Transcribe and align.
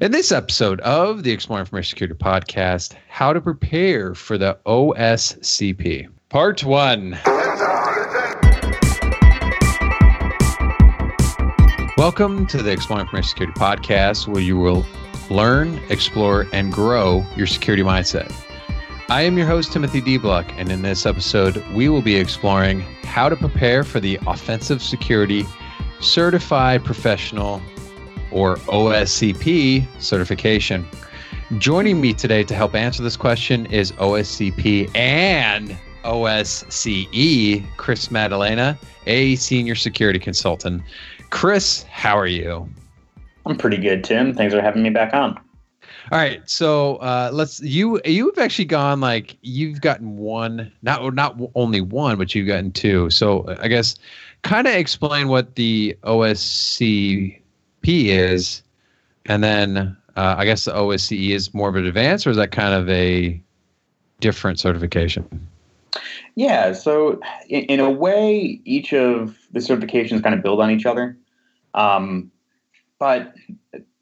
In 0.00 0.12
this 0.12 0.32
episode 0.32 0.80
of 0.80 1.24
the 1.24 1.30
Exploring 1.30 1.60
Information 1.60 1.90
Security 1.90 2.14
podcast, 2.14 2.94
how 3.10 3.34
to 3.34 3.40
prepare 3.42 4.14
for 4.14 4.38
the 4.38 4.56
OSCP. 4.64 6.08
Part 6.30 6.64
one. 6.64 7.18
Welcome 11.98 12.46
to 12.46 12.62
the 12.62 12.70
Exploring 12.72 13.02
Information 13.02 13.28
Security 13.28 13.60
podcast, 13.60 14.26
where 14.26 14.42
you 14.42 14.56
will 14.56 14.86
learn, 15.28 15.78
explore, 15.90 16.46
and 16.54 16.72
grow 16.72 17.22
your 17.36 17.46
security 17.46 17.82
mindset. 17.82 18.32
I 19.10 19.20
am 19.20 19.36
your 19.36 19.46
host, 19.46 19.70
Timothy 19.70 20.00
De 20.00 20.16
Block, 20.16 20.50
and 20.56 20.72
in 20.72 20.80
this 20.80 21.04
episode, 21.04 21.62
we 21.74 21.90
will 21.90 22.00
be 22.00 22.16
exploring 22.16 22.80
how 23.02 23.28
to 23.28 23.36
prepare 23.36 23.84
for 23.84 24.00
the 24.00 24.18
Offensive 24.26 24.80
Security 24.80 25.44
Certified 26.00 26.86
Professional 26.86 27.60
or 28.32 28.56
OSCP 28.56 29.86
certification. 30.00 30.86
Joining 31.58 32.00
me 32.00 32.12
today 32.12 32.44
to 32.44 32.54
help 32.54 32.74
answer 32.74 33.02
this 33.02 33.16
question 33.16 33.66
is 33.66 33.92
OSCP 33.92 34.94
and 34.96 35.76
OSCE, 36.04 37.64
Chris 37.76 38.10
Maddalena, 38.10 38.78
a 39.06 39.36
senior 39.36 39.74
security 39.74 40.18
consultant. 40.18 40.82
Chris, 41.30 41.82
how 41.84 42.16
are 42.16 42.26
you? 42.26 42.68
I'm 43.46 43.56
pretty 43.56 43.78
good, 43.78 44.04
Tim. 44.04 44.34
Thanks 44.34 44.54
for 44.54 44.60
having 44.60 44.82
me 44.82 44.90
back 44.90 45.14
on. 45.14 45.38
All 46.12 46.18
right, 46.18 46.48
so 46.48 46.96
uh, 46.96 47.30
let's 47.32 47.60
you 47.60 48.00
you've 48.04 48.38
actually 48.38 48.64
gone 48.64 49.00
like 49.00 49.36
you've 49.42 49.80
gotten 49.80 50.16
one, 50.16 50.72
not 50.82 51.14
not 51.14 51.38
only 51.54 51.80
one, 51.80 52.18
but 52.18 52.34
you've 52.34 52.48
gotten 52.48 52.72
two. 52.72 53.10
So 53.10 53.44
I 53.60 53.68
guess 53.68 53.96
kind 54.42 54.66
of 54.66 54.74
explain 54.74 55.28
what 55.28 55.54
the 55.54 55.96
OSCP 57.82 58.06
is, 58.06 58.62
and 59.26 59.42
then 59.42 59.96
uh, 60.16 60.34
I 60.38 60.44
guess 60.44 60.64
the 60.64 60.72
OSCE 60.72 61.30
is 61.30 61.54
more 61.54 61.68
of 61.68 61.76
an 61.76 61.86
advanced, 61.86 62.26
or 62.26 62.30
is 62.30 62.36
that 62.36 62.52
kind 62.52 62.74
of 62.74 62.88
a 62.88 63.40
different 64.20 64.58
certification? 64.58 65.48
Yeah, 66.36 66.72
so 66.72 67.20
in, 67.48 67.64
in 67.64 67.80
a 67.80 67.90
way, 67.90 68.60
each 68.64 68.92
of 68.92 69.38
the 69.52 69.60
certifications 69.60 70.22
kind 70.22 70.34
of 70.34 70.42
build 70.42 70.60
on 70.60 70.70
each 70.70 70.86
other, 70.86 71.16
um, 71.74 72.30
but 72.98 73.34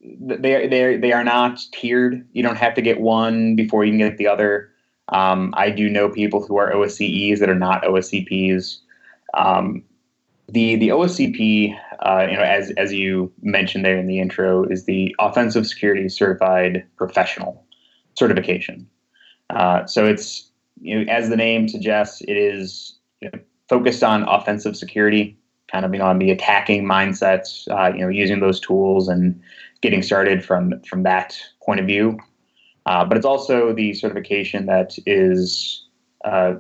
they 0.01 0.67
they 0.69 0.97
they 0.97 1.13
are 1.13 1.25
not 1.25 1.61
tiered. 1.73 2.27
You 2.33 2.43
don't 2.43 2.57
have 2.57 2.75
to 2.75 2.83
get 2.83 3.01
one 3.01 3.57
before 3.57 3.85
you 3.85 3.93
can 3.93 3.99
get 3.99 4.19
the 4.19 4.27
other. 4.27 4.71
Um, 5.11 5.55
I 5.57 5.71
do 5.71 5.89
know 5.89 6.11
people 6.11 6.47
who 6.47 6.59
are 6.59 6.71
OSCEs 6.71 7.39
that 7.39 7.49
are 7.49 7.55
not 7.55 7.83
OSCPs. 7.83 8.79
Um, 9.35 9.83
the 10.49 10.77
the 10.77 10.89
OSCP, 10.89 11.79
uh, 12.01 12.27
you 12.29 12.37
know, 12.37 12.43
as 12.43 12.71
as 12.73 12.93
you 12.93 13.33
mentioned 13.43 13.85
there 13.85 13.99
in 13.99 14.07
the 14.07 14.19
intro, 14.21 14.65
is 14.65 14.85
the 14.85 15.15
Offensive 15.19 15.67
Security 15.67 16.09
Certified 16.09 16.85
Professional 16.97 17.65
certification. 18.15 18.89
Uh, 19.51 19.87
so 19.87 20.05
it's 20.07 20.51
you 20.81 21.05
know, 21.05 21.13
as 21.13 21.29
the 21.29 21.37
name 21.37 21.69
suggests, 21.69 22.21
it 22.23 22.37
is 22.37 22.99
you 23.21 23.31
know, 23.33 23.39
focused 23.69 24.03
on 24.03 24.23
offensive 24.25 24.77
security, 24.77 25.37
kind 25.71 25.85
of 25.85 25.93
you 25.93 25.99
know 25.99 26.07
on 26.07 26.19
the 26.19 26.31
attacking 26.31 26.85
mindsets, 26.85 27.69
uh, 27.71 27.93
you 27.95 28.01
know, 28.01 28.09
using 28.09 28.41
those 28.41 28.59
tools 28.59 29.09
and 29.09 29.41
getting 29.83 30.03
started 30.03 30.45
from 30.45 30.81
from 30.89 31.03
that 31.03 31.37
point 31.63 31.81
of 31.81 31.87
view. 31.87 32.19
Uh, 32.87 33.05
but 33.05 33.19
it's 33.19 33.27
also 33.27 33.75
the 33.75 33.93
certification 33.93 34.65
that 34.65 34.97
is 35.05 35.87
uh, 36.25 36.55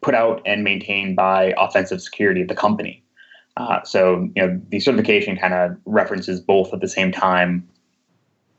put 0.00 0.14
out 0.14 0.40
and 0.46 0.62
maintained 0.62 1.16
by 1.16 1.52
Offensive 1.58 2.00
Security, 2.00 2.44
the 2.44 2.54
company. 2.54 3.02
Uh, 3.56 3.82
so 3.84 4.28
you 4.34 4.46
know 4.46 4.60
the 4.68 4.80
certification 4.80 5.36
kind 5.36 5.54
of 5.54 5.76
references 5.86 6.40
both 6.40 6.72
at 6.72 6.80
the 6.80 6.88
same 6.88 7.10
time. 7.10 7.66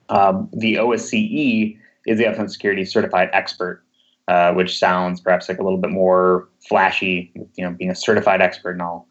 Um, 0.10 0.50
the 0.54 0.76
OSCE 0.76 1.78
is 2.06 2.18
the 2.18 2.26
Offensive 2.26 2.54
Security 2.54 2.86
Certified 2.86 3.30
Expert, 3.34 3.84
uh, 4.28 4.54
which 4.54 4.80
sounds 4.80 5.22
perhaps 5.22 5.50
like 5.50 5.60
a 5.60 5.64
little 5.64 5.78
bit 5.78 5.92
more 5.92 6.48
flashy, 6.68 7.32
you 7.56 7.64
know, 7.64 7.72
being 7.72 7.92
a 7.92 7.96
certified 7.96 8.42
expert 8.42 8.72
and 8.72 8.82
all. 8.82 9.08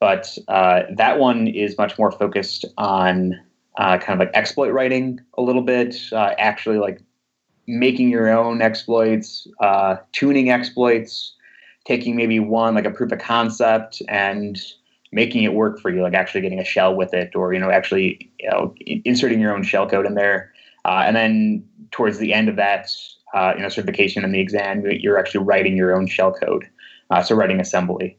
But 0.00 0.36
uh, 0.48 0.82
that 0.96 1.18
one 1.18 1.46
is 1.46 1.78
much 1.78 1.98
more 1.98 2.10
focused 2.10 2.64
on 2.78 3.38
uh, 3.78 3.98
kind 3.98 4.20
of 4.20 4.26
like 4.26 4.34
exploit 4.34 4.70
writing 4.70 5.20
a 5.38 5.42
little 5.42 5.62
bit, 5.62 5.96
uh, 6.12 6.34
actually 6.38 6.78
like 6.78 7.00
making 7.66 8.10
your 8.10 8.28
own 8.28 8.60
exploits, 8.60 9.46
uh, 9.60 9.96
tuning 10.12 10.50
exploits, 10.50 11.34
taking 11.84 12.16
maybe 12.16 12.40
one 12.40 12.74
like 12.74 12.84
a 12.84 12.90
proof 12.90 13.12
of 13.12 13.18
concept 13.18 14.02
and 14.08 14.60
making 15.12 15.42
it 15.42 15.54
work 15.54 15.80
for 15.80 15.90
you, 15.90 16.02
like 16.02 16.14
actually 16.14 16.40
getting 16.40 16.60
a 16.60 16.64
shell 16.64 16.94
with 16.94 17.12
it, 17.14 17.34
or 17.34 17.52
you 17.52 17.60
know 17.60 17.70
actually 17.70 18.30
you 18.38 18.50
know 18.50 18.74
inserting 19.04 19.40
your 19.40 19.54
own 19.54 19.62
shell 19.62 19.88
code 19.88 20.06
in 20.06 20.14
there, 20.14 20.52
uh, 20.84 21.02
and 21.06 21.16
then 21.16 21.64
towards 21.90 22.18
the 22.18 22.32
end 22.32 22.48
of 22.48 22.56
that, 22.56 22.90
uh, 23.34 23.52
you 23.56 23.62
know 23.62 23.68
certification 23.68 24.24
and 24.24 24.34
the 24.34 24.40
exam, 24.40 24.84
you're 24.86 25.18
actually 25.18 25.44
writing 25.44 25.76
your 25.76 25.94
own 25.94 26.06
shell 26.06 26.32
code, 26.32 26.68
uh, 27.10 27.22
so 27.22 27.34
writing 27.34 27.60
assembly. 27.60 28.16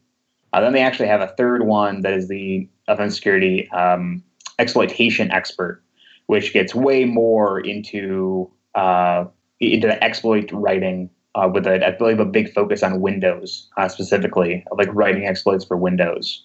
then 0.52 0.72
they 0.72 0.82
actually 0.82 1.08
have 1.08 1.20
a 1.20 1.34
third 1.38 1.66
one 1.66 2.02
that 2.02 2.12
is 2.12 2.28
the 2.28 2.68
offensive 2.88 3.16
security 3.16 3.70
um, 3.70 4.22
exploitation 4.58 5.30
expert, 5.30 5.82
which 6.26 6.52
gets 6.52 6.74
way 6.74 7.04
more 7.04 7.60
into 7.60 8.50
uh, 8.74 9.24
into 9.60 9.86
the 9.86 10.02
exploit 10.02 10.50
writing 10.52 11.08
uh, 11.34 11.48
with 11.52 11.66
a, 11.66 11.84
I 11.86 11.92
believe 11.92 12.20
a 12.20 12.24
big 12.24 12.52
focus 12.52 12.82
on 12.82 13.00
Windows 13.00 13.68
uh, 13.76 13.88
specifically, 13.88 14.64
like 14.76 14.88
writing 14.92 15.26
exploits 15.26 15.64
for 15.64 15.76
Windows. 15.76 16.44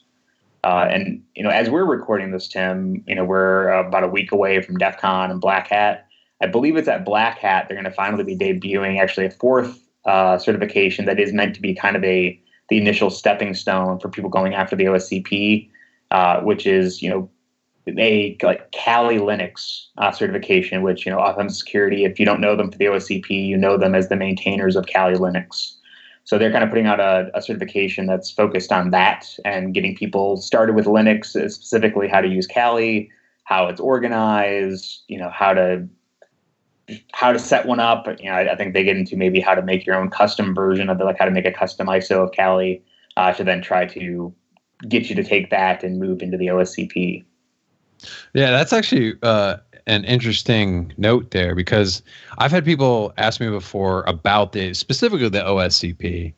Uh, 0.64 0.88
and 0.90 1.24
you 1.36 1.44
know, 1.44 1.50
as 1.50 1.70
we're 1.70 1.86
recording 1.86 2.32
this, 2.32 2.48
Tim, 2.48 3.04
you 3.08 3.16
know, 3.16 3.24
we're 3.24 3.70
about 3.70 4.04
a 4.04 4.08
week 4.08 4.32
away 4.32 4.62
from 4.62 4.78
DEF 4.78 4.98
CON 4.98 5.32
and 5.32 5.40
Black 5.40 5.68
Hat. 5.68 6.08
I 6.42 6.48
believe 6.48 6.76
it's 6.76 6.88
at 6.88 7.06
Black 7.06 7.40
Hat 7.40 7.68
they're 7.68 7.76
going 7.76 7.86
to 7.86 7.92
finally 7.92 8.24
be 8.24 8.36
debuting 8.36 9.02
actually 9.02 9.26
a 9.26 9.32
fourth 9.32 9.80
uh, 10.06 10.38
certification 10.38 11.06
that 11.06 11.20
is 11.20 11.34
meant 11.34 11.56
to 11.56 11.62
be 11.62 11.74
kind 11.74 11.96
of 11.96 12.04
a 12.04 12.40
the 12.70 12.78
initial 12.78 13.10
stepping 13.10 13.54
stone 13.54 13.98
for 14.00 14.10
people 14.10 14.30
going 14.30 14.54
after 14.54 14.76
the 14.76 14.86
OSCP, 14.86 15.70
uh, 16.12 16.42
which 16.42 16.68
is 16.68 17.02
you 17.02 17.10
know 17.10 17.30
a 17.88 18.38
like 18.44 18.72
Kali 18.72 19.18
Linux 19.18 19.86
uh, 19.98 20.12
certification, 20.12 20.82
which 20.82 21.06
you 21.06 21.12
know 21.12 21.20
Offensive 21.20 21.58
Security. 21.58 22.04
If 22.04 22.20
you 22.20 22.26
don't 22.26 22.42
know 22.42 22.56
them 22.56 22.72
for 22.72 22.78
the 22.78 22.86
OSCP, 22.86 23.30
you 23.30 23.58
know 23.58 23.78
them 23.78 23.96
as 23.96 24.10
the 24.10 24.16
maintainers 24.16 24.76
of 24.76 24.88
Kali 24.88 25.16
Linux. 25.16 25.77
So 26.28 26.38
they're 26.38 26.52
kind 26.52 26.66
of 26.66 26.70
putting 26.70 26.88
out 26.88 27.00
a, 27.00 27.32
a 27.34 27.42
certification 27.42 28.06
that's 28.06 28.30
focused 28.30 28.74
on 28.74 28.92
that 28.92 29.34
and 29.46 29.74
getting 29.74 29.96
people 29.96 30.36
started 30.36 30.76
with 30.76 30.86
Linux, 30.86 31.38
uh, 31.38 31.48
specifically 31.48 32.10
how 32.10 32.20
to 32.20 32.28
use 32.28 32.46
Kali, 32.46 33.10
how 33.46 33.68
it's 33.68 33.80
organized, 33.80 35.04
you 35.08 35.18
know, 35.18 35.30
how 35.30 35.54
to 35.54 35.88
how 37.14 37.32
to 37.32 37.40
set 37.40 37.66
one 37.66 37.80
up. 37.80 38.08
You 38.20 38.26
know, 38.26 38.34
I, 38.34 38.52
I 38.52 38.56
think 38.58 38.74
they 38.74 38.84
get 38.84 38.98
into 38.98 39.16
maybe 39.16 39.40
how 39.40 39.56
to 39.56 39.62
make 39.62 39.86
your 39.86 39.96
own 39.96 40.10
custom 40.10 40.54
version 40.54 40.90
of 40.90 41.00
it, 41.00 41.06
like 41.06 41.18
how 41.18 41.24
to 41.24 41.32
make 41.32 41.46
a 41.46 41.52
custom 41.54 41.88
ISO 41.88 42.26
of 42.26 42.34
Kali 42.36 42.84
uh, 43.16 43.32
to 43.32 43.46
then 43.46 43.62
try 43.62 43.86
to 43.86 44.36
get 44.90 45.10
you 45.10 45.16
to 45.16 45.24
take 45.24 45.50
that 45.50 45.82
and 45.82 45.98
move 45.98 46.22
into 46.22 46.36
the 46.36 46.48
OSCP. 46.48 47.24
Yeah, 48.34 48.52
that's 48.52 48.74
actually 48.74 49.14
uh, 49.24 49.58
an 49.88 50.04
interesting 50.04 50.94
note 50.98 51.32
there 51.32 51.56
because 51.56 52.04
I've 52.38 52.52
had 52.52 52.66
people 52.66 53.14
ask 53.18 53.40
me 53.40 53.50
before 53.50 54.04
about 54.04 54.52
the 54.52 54.74
specifically 54.74 55.30
the 55.30 55.40
OSCP, 55.40 56.34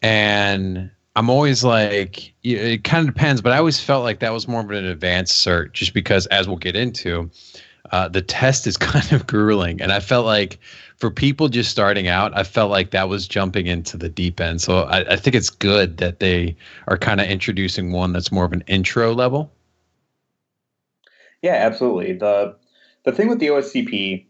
and 0.00 0.90
I'm 1.16 1.28
always 1.28 1.62
like, 1.62 2.32
it 2.42 2.84
kind 2.84 3.06
of 3.06 3.14
depends, 3.14 3.40
but 3.42 3.52
I 3.52 3.58
always 3.58 3.80
felt 3.80 4.04
like 4.04 4.20
that 4.20 4.32
was 4.32 4.48
more 4.48 4.60
of 4.60 4.70
an 4.70 4.84
advanced 4.86 5.46
cert, 5.46 5.72
just 5.72 5.92
because 5.92 6.26
as 6.28 6.48
we'll 6.48 6.56
get 6.56 6.76
into, 6.76 7.30
uh, 7.92 8.08
the 8.08 8.22
test 8.22 8.66
is 8.66 8.76
kind 8.78 9.12
of 9.12 9.26
grueling, 9.26 9.82
and 9.82 9.92
I 9.92 10.00
felt 10.00 10.24
like 10.24 10.58
for 10.96 11.10
people 11.10 11.48
just 11.48 11.70
starting 11.70 12.06
out, 12.06 12.36
I 12.36 12.44
felt 12.44 12.70
like 12.70 12.92
that 12.92 13.08
was 13.08 13.26
jumping 13.26 13.66
into 13.66 13.96
the 13.96 14.08
deep 14.08 14.40
end. 14.40 14.62
So 14.62 14.82
I, 14.82 15.12
I 15.12 15.16
think 15.16 15.34
it's 15.34 15.50
good 15.50 15.98
that 15.98 16.20
they 16.20 16.56
are 16.86 16.96
kind 16.96 17.20
of 17.20 17.26
introducing 17.26 17.90
one 17.90 18.12
that's 18.12 18.30
more 18.30 18.44
of 18.44 18.52
an 18.52 18.62
intro 18.68 19.12
level. 19.12 19.52
Yeah, 21.42 21.54
absolutely. 21.56 22.14
The 22.14 22.56
the 23.04 23.12
thing 23.12 23.28
with 23.28 23.38
the 23.38 23.48
OSCP 23.48 24.26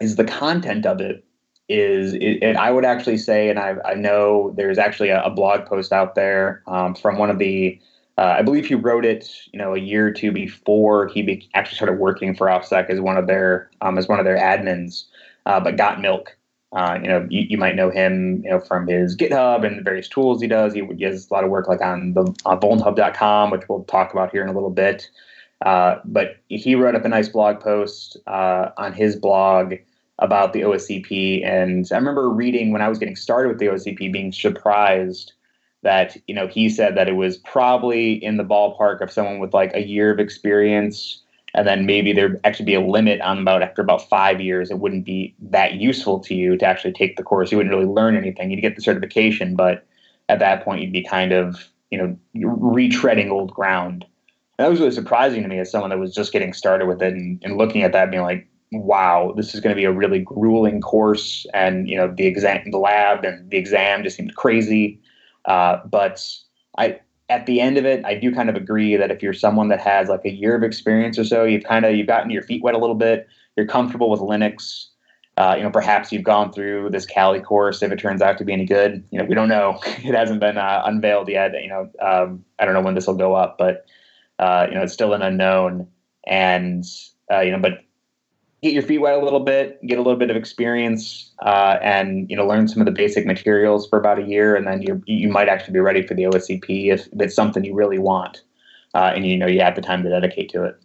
is 0.00 0.16
the 0.16 0.24
content 0.24 0.86
of 0.86 1.00
it 1.00 1.24
is, 1.68 2.14
it, 2.14 2.42
and 2.42 2.58
I 2.58 2.70
would 2.70 2.84
actually 2.84 3.18
say, 3.18 3.48
and 3.48 3.58
I, 3.58 3.76
I 3.84 3.94
know 3.94 4.52
there's 4.56 4.78
actually 4.78 5.10
a, 5.10 5.22
a 5.22 5.30
blog 5.30 5.66
post 5.66 5.92
out 5.92 6.14
there 6.14 6.62
um, 6.66 6.94
from 6.94 7.18
one 7.18 7.30
of 7.30 7.38
the, 7.38 7.80
uh, 8.18 8.34
I 8.38 8.42
believe 8.42 8.66
he 8.66 8.74
wrote 8.74 9.04
it, 9.04 9.30
you 9.52 9.58
know, 9.58 9.74
a 9.74 9.78
year 9.78 10.08
or 10.08 10.10
two 10.10 10.32
before 10.32 11.08
he 11.08 11.22
be, 11.22 11.48
actually 11.54 11.76
started 11.76 11.98
working 11.98 12.34
for 12.34 12.48
OffSec 12.48 12.90
as 12.90 13.00
one 13.00 13.16
of 13.16 13.26
their 13.26 13.70
um, 13.80 13.96
as 13.96 14.08
one 14.08 14.18
of 14.18 14.24
their 14.24 14.36
admins, 14.36 15.04
uh, 15.46 15.60
but 15.60 15.76
g0tmi1k. 15.76 16.26
Uh, 16.72 16.98
you 17.02 17.08
know, 17.08 17.26
you, 17.28 17.46
you, 17.50 17.58
might 17.58 17.74
know 17.74 17.90
him, 17.90 18.42
you 18.44 18.50
know, 18.50 18.60
from 18.60 18.86
his 18.86 19.16
GitHub 19.16 19.66
and 19.66 19.76
the 19.76 19.82
various 19.82 20.08
tools 20.08 20.40
he 20.40 20.46
does. 20.46 20.72
He, 20.72 20.84
he 20.86 21.04
does 21.04 21.28
a 21.28 21.34
lot 21.34 21.42
of 21.42 21.50
work 21.50 21.66
like 21.66 21.80
on 21.80 22.12
the 22.12 22.22
on 22.44 22.60
vulnhub.com, 22.60 23.50
which 23.50 23.62
we'll 23.68 23.82
talk 23.84 24.12
about 24.12 24.30
here 24.30 24.42
in 24.42 24.48
a 24.48 24.52
little 24.52 24.70
bit. 24.70 25.10
Uh, 25.64 25.96
but 26.04 26.36
he 26.48 26.74
wrote 26.74 26.94
up 26.94 27.04
a 27.04 27.08
nice 27.08 27.28
blog 27.28 27.60
post 27.60 28.16
uh, 28.26 28.70
on 28.78 28.92
his 28.92 29.16
blog 29.16 29.74
about 30.18 30.52
the 30.52 30.60
OSCP, 30.60 31.44
and 31.44 31.86
I 31.90 31.96
remember 31.96 32.28
reading 32.28 32.72
when 32.72 32.82
I 32.82 32.88
was 32.88 32.98
getting 32.98 33.16
started 33.16 33.48
with 33.48 33.58
the 33.58 33.66
OSCP, 33.66 34.12
being 34.12 34.32
surprised 34.32 35.32
that 35.82 36.16
you 36.26 36.34
know 36.34 36.46
he 36.46 36.68
said 36.68 36.96
that 36.96 37.08
it 37.08 37.16
was 37.16 37.38
probably 37.38 38.22
in 38.22 38.36
the 38.36 38.44
ballpark 38.44 39.00
of 39.00 39.10
someone 39.10 39.38
with 39.38 39.54
like 39.54 39.74
a 39.74 39.86
year 39.86 40.10
of 40.10 40.20
experience 40.20 41.22
and 41.54 41.66
then 41.66 41.86
maybe 41.86 42.12
there'd 42.12 42.40
actually 42.44 42.66
be 42.66 42.74
a 42.74 42.80
limit 42.80 43.20
on 43.20 43.38
about 43.38 43.62
after 43.62 43.82
about 43.82 44.08
five 44.08 44.40
years, 44.40 44.70
it 44.70 44.78
wouldn't 44.78 45.04
be 45.04 45.34
that 45.40 45.74
useful 45.74 46.20
to 46.20 46.34
you 46.34 46.56
to 46.56 46.64
actually 46.64 46.92
take 46.92 47.16
the 47.16 47.22
course. 47.22 47.50
You 47.50 47.58
wouldn't 47.58 47.74
really 47.74 47.86
learn 47.86 48.16
anything. 48.16 48.50
You'd 48.50 48.60
get 48.60 48.76
the 48.76 48.82
certification, 48.82 49.56
but 49.56 49.84
at 50.28 50.38
that 50.38 50.64
point, 50.64 50.82
you'd 50.82 50.92
be 50.92 51.02
kind 51.02 51.32
of 51.32 51.68
you 51.90 51.98
know 51.98 52.16
retreading 52.36 53.30
old 53.30 53.52
ground. 53.52 54.06
That 54.60 54.68
was 54.68 54.78
really 54.78 54.92
surprising 54.92 55.42
to 55.42 55.48
me 55.48 55.58
as 55.58 55.70
someone 55.70 55.88
that 55.88 55.98
was 55.98 56.14
just 56.14 56.32
getting 56.32 56.52
started 56.52 56.86
with 56.86 57.00
it 57.00 57.14
and, 57.14 57.40
and 57.42 57.56
looking 57.56 57.82
at 57.82 57.92
that, 57.92 58.10
being 58.10 58.22
like, 58.22 58.46
wow, 58.72 59.32
this 59.34 59.54
is 59.54 59.60
going 59.60 59.74
to 59.74 59.80
be 59.80 59.86
a 59.86 59.90
really 59.90 60.18
grueling 60.18 60.82
course, 60.82 61.46
and 61.54 61.88
you 61.88 61.96
know 61.96 62.12
the 62.14 62.26
exam, 62.26 62.70
the 62.70 62.76
lab, 62.76 63.24
and 63.24 63.50
the 63.50 63.56
exam 63.56 64.02
just 64.02 64.18
seemed 64.18 64.36
crazy. 64.36 65.00
Uh, 65.46 65.78
but 65.86 66.22
I 66.76 67.00
at 67.30 67.46
the 67.46 67.58
end 67.58 67.78
of 67.78 67.86
it, 67.86 68.04
I 68.04 68.14
do 68.14 68.34
kind 68.34 68.50
of 68.50 68.54
agree 68.54 68.96
that 68.96 69.10
if 69.10 69.22
you're 69.22 69.32
someone 69.32 69.68
that 69.68 69.80
has 69.80 70.10
like 70.10 70.26
a 70.26 70.30
year 70.30 70.54
of 70.54 70.62
experience 70.62 71.18
or 71.18 71.24
so, 71.24 71.44
you've 71.44 71.64
kind 71.64 71.86
of 71.86 71.94
you've 71.94 72.06
gotten 72.06 72.30
your 72.30 72.42
feet 72.42 72.62
wet 72.62 72.74
a 72.74 72.78
little 72.78 72.94
bit, 72.94 73.28
you're 73.56 73.66
comfortable 73.66 74.10
with 74.10 74.20
Linux. 74.20 74.88
Uh, 75.38 75.54
you 75.56 75.62
know, 75.62 75.70
perhaps 75.70 76.12
you've 76.12 76.24
gone 76.24 76.52
through 76.52 76.90
this 76.90 77.06
Kali 77.06 77.40
course. 77.40 77.82
If 77.82 77.90
it 77.92 77.98
turns 77.98 78.20
out 78.20 78.36
to 78.36 78.44
be 78.44 78.52
any 78.52 78.66
good, 78.66 79.02
you 79.10 79.18
know, 79.18 79.24
we 79.24 79.34
don't 79.34 79.48
know. 79.48 79.80
it 79.86 80.14
hasn't 80.14 80.40
been 80.40 80.58
uh, 80.58 80.82
unveiled 80.84 81.30
yet. 81.30 81.52
You 81.62 81.68
know, 81.68 81.90
um, 82.02 82.44
I 82.58 82.66
don't 82.66 82.74
know 82.74 82.82
when 82.82 82.94
this 82.94 83.06
will 83.06 83.14
go 83.14 83.34
up, 83.34 83.56
but 83.56 83.86
uh, 84.40 84.66
you 84.68 84.74
know, 84.74 84.82
it's 84.82 84.92
still 84.92 85.12
an 85.12 85.22
unknown. 85.22 85.86
And 86.26 86.84
uh, 87.30 87.40
you 87.40 87.52
know, 87.52 87.58
but 87.58 87.84
get 88.62 88.72
your 88.72 88.82
feet 88.82 88.98
wet 88.98 89.14
a 89.14 89.22
little 89.22 89.40
bit, 89.40 89.84
get 89.86 89.98
a 89.98 90.02
little 90.02 90.18
bit 90.18 90.30
of 90.30 90.36
experience, 90.36 91.30
uh, 91.42 91.78
and 91.82 92.28
you 92.30 92.36
know 92.36 92.46
learn 92.46 92.66
some 92.66 92.80
of 92.80 92.86
the 92.86 92.92
basic 92.92 93.26
materials 93.26 93.86
for 93.88 93.98
about 93.98 94.18
a 94.18 94.22
year, 94.22 94.56
and 94.56 94.66
then 94.66 94.82
you 94.82 95.02
you 95.06 95.28
might 95.28 95.48
actually 95.48 95.74
be 95.74 95.80
ready 95.80 96.06
for 96.06 96.14
the 96.14 96.24
OSCP 96.24 96.92
if 96.92 97.08
it's 97.12 97.34
something 97.34 97.64
you 97.64 97.74
really 97.74 97.98
want, 97.98 98.42
uh, 98.94 99.12
and 99.14 99.26
you 99.26 99.36
know 99.36 99.46
you 99.46 99.60
have 99.60 99.76
the 99.76 99.82
time 99.82 100.02
to 100.02 100.10
dedicate 100.10 100.50
to 100.50 100.64
it. 100.64 100.76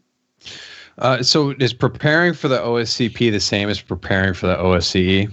Uh, 0.97 1.21
so 1.21 1.53
is 1.59 1.73
preparing 1.73 2.33
for 2.33 2.47
the 2.47 2.59
OSCP 2.59 3.31
the 3.31 3.39
same 3.39 3.69
as 3.69 3.81
preparing 3.81 4.33
for 4.33 4.47
the 4.47 4.55
OSCE? 4.55 5.29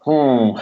Hmm, 0.00 0.58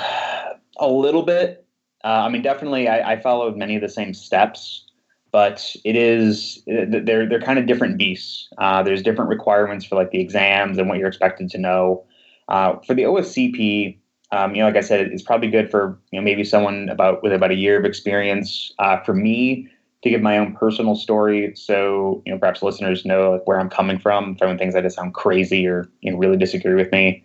a 0.79 0.89
little 0.89 1.23
bit. 1.23 1.67
Uh, 2.05 2.09
I 2.09 2.29
mean, 2.29 2.43
definitely, 2.43 2.89
I, 2.89 3.13
I 3.13 3.21
followed 3.21 3.57
many 3.57 3.75
of 3.75 3.83
the 3.83 3.89
same 3.89 4.15
steps 4.15 4.90
but 5.33 5.75
it 5.85 5.97
is 5.97 6.63
they're 6.67 7.29
they're 7.29 7.41
kind 7.41 7.59
of 7.59 7.67
different 7.67 7.99
beasts. 7.99 8.49
Uh, 8.59 8.83
there's 8.83 9.03
different 9.03 9.31
requirements 9.31 9.85
for 9.85 9.95
like 9.97 10.11
the 10.11 10.21
exams 10.21 10.79
and 10.79 10.89
what 10.89 10.99
you're 10.99 11.09
expected 11.09 11.51
to 11.51 11.59
know. 11.59 12.05
Uh, 12.49 12.79
for 12.81 12.95
the 12.95 13.03
OSCP, 13.03 13.97
um, 14.33 14.55
you 14.55 14.61
know, 14.61 14.67
like 14.67 14.77
I 14.77 14.81
said, 14.81 15.07
it's 15.09 15.23
probably 15.23 15.49
good 15.49 15.71
for 15.71 15.99
you 16.11 16.21
know 16.21 16.25
maybe 16.25 16.45
someone 16.45 16.89
about 16.89 17.23
with 17.23 17.33
about 17.33 17.51
a 17.51 17.57
year 17.57 17.79
of 17.79 17.85
experience. 17.85 18.73
Uh, 18.79 19.01
for 19.01 19.15
me, 19.15 19.69
to 20.03 20.11
give 20.11 20.23
my 20.23 20.39
own 20.39 20.55
personal 20.55 20.97
story, 20.97 21.53
so 21.55 22.23
you 22.27 22.33
know 22.33 22.39
perhaps 22.39 22.63
listeners 22.63 23.05
know 23.05 23.33
like, 23.33 23.47
where 23.47 23.61
I'm 23.61 23.71
coming 23.71 23.99
from. 23.99 24.37
Anyone 24.41 24.59
thinks 24.59 24.75
I 24.75 24.81
just 24.81 24.97
sound 24.97 25.15
crazy 25.15 25.67
or 25.67 25.89
you 26.01 26.13
know 26.13 26.19
really 26.19 26.37
disagree 26.37 26.75
with 26.75 26.91
me, 26.93 27.25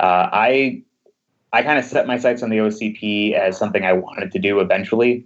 uh, 0.00 0.28
I 0.32 0.82
I 1.52 1.62
kind 1.62 1.78
of 1.78 1.84
set 1.84 2.06
my 2.06 2.18
sights 2.18 2.42
on 2.42 2.50
the 2.50 2.58
OSCP 2.58 3.32
as 3.32 3.56
something 3.56 3.84
I 3.84 3.94
wanted 3.94 4.32
to 4.32 4.38
do 4.38 4.60
eventually. 4.60 5.24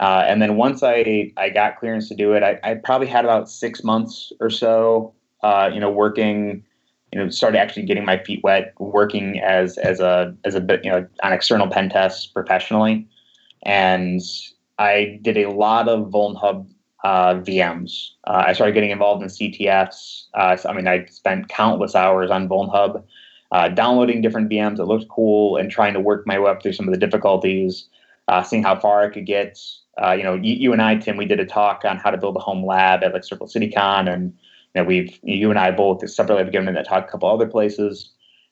Uh, 0.00 0.24
and 0.26 0.42
then 0.42 0.56
once 0.56 0.82
I, 0.82 1.32
I 1.36 1.48
got 1.48 1.78
clearance 1.78 2.08
to 2.08 2.14
do 2.14 2.32
it, 2.32 2.42
I, 2.42 2.58
I 2.62 2.74
probably 2.74 3.06
had 3.06 3.24
about 3.24 3.48
six 3.48 3.82
months 3.82 4.32
or 4.40 4.50
so, 4.50 5.14
uh, 5.42 5.70
you 5.72 5.80
know, 5.80 5.90
working, 5.90 6.62
you 7.12 7.18
know, 7.18 7.30
started 7.30 7.58
actually 7.58 7.84
getting 7.84 8.04
my 8.04 8.18
feet 8.18 8.40
wet, 8.42 8.74
working 8.78 9.40
as 9.40 9.78
as 9.78 10.00
a 10.00 10.36
as 10.44 10.54
a 10.54 10.60
bit, 10.60 10.84
you 10.84 10.90
know, 10.90 11.06
on 11.22 11.32
external 11.32 11.68
pen 11.68 11.88
tests 11.88 12.26
professionally, 12.26 13.06
and 13.62 14.20
I 14.78 15.18
did 15.22 15.38
a 15.38 15.50
lot 15.50 15.88
of 15.88 16.10
VulnHub 16.10 16.68
uh, 17.02 17.34
VMs. 17.36 18.10
Uh, 18.26 18.44
I 18.48 18.52
started 18.52 18.72
getting 18.72 18.90
involved 18.90 19.22
in 19.22 19.28
CTFs. 19.28 20.24
Uh, 20.34 20.56
so, 20.56 20.68
I 20.68 20.74
mean, 20.74 20.88
I 20.88 21.06
spent 21.06 21.48
countless 21.48 21.94
hours 21.94 22.30
on 22.30 22.48
VulnHub, 22.48 23.02
uh, 23.52 23.68
downloading 23.68 24.20
different 24.20 24.50
VMs 24.50 24.76
that 24.76 24.86
looked 24.86 25.08
cool 25.08 25.56
and 25.56 25.70
trying 25.70 25.94
to 25.94 26.00
work 26.00 26.26
my 26.26 26.38
way 26.38 26.50
up 26.50 26.62
through 26.62 26.72
some 26.72 26.88
of 26.88 26.92
the 26.92 26.98
difficulties, 26.98 27.86
seeing 28.44 28.64
how 28.64 28.78
far 28.78 29.04
I 29.04 29.08
could 29.08 29.24
get 29.24 29.56
uh, 30.02 30.12
you 30.12 30.22
know, 30.22 30.34
you, 30.34 30.54
you, 30.54 30.72
and 30.72 30.82
I, 30.82 30.96
Tim, 30.96 31.16
we 31.16 31.24
did 31.24 31.40
a 31.40 31.46
talk 31.46 31.84
on 31.84 31.96
how 31.96 32.10
to 32.10 32.18
build 32.18 32.36
a 32.36 32.40
home 32.40 32.64
lab 32.64 33.02
at 33.02 33.12
like 33.14 33.24
Circle 33.24 33.48
City 33.48 33.70
Con, 33.70 34.08
and 34.08 34.32
you 34.74 34.82
know, 34.82 34.84
we've 34.84 35.18
you 35.22 35.50
and 35.50 35.58
I 35.58 35.70
both 35.70 36.08
separately 36.08 36.44
have 36.44 36.52
given 36.52 36.74
that 36.74 36.86
talk 36.86 37.08
a 37.08 37.10
couple 37.10 37.30
other 37.30 37.46
places. 37.46 38.10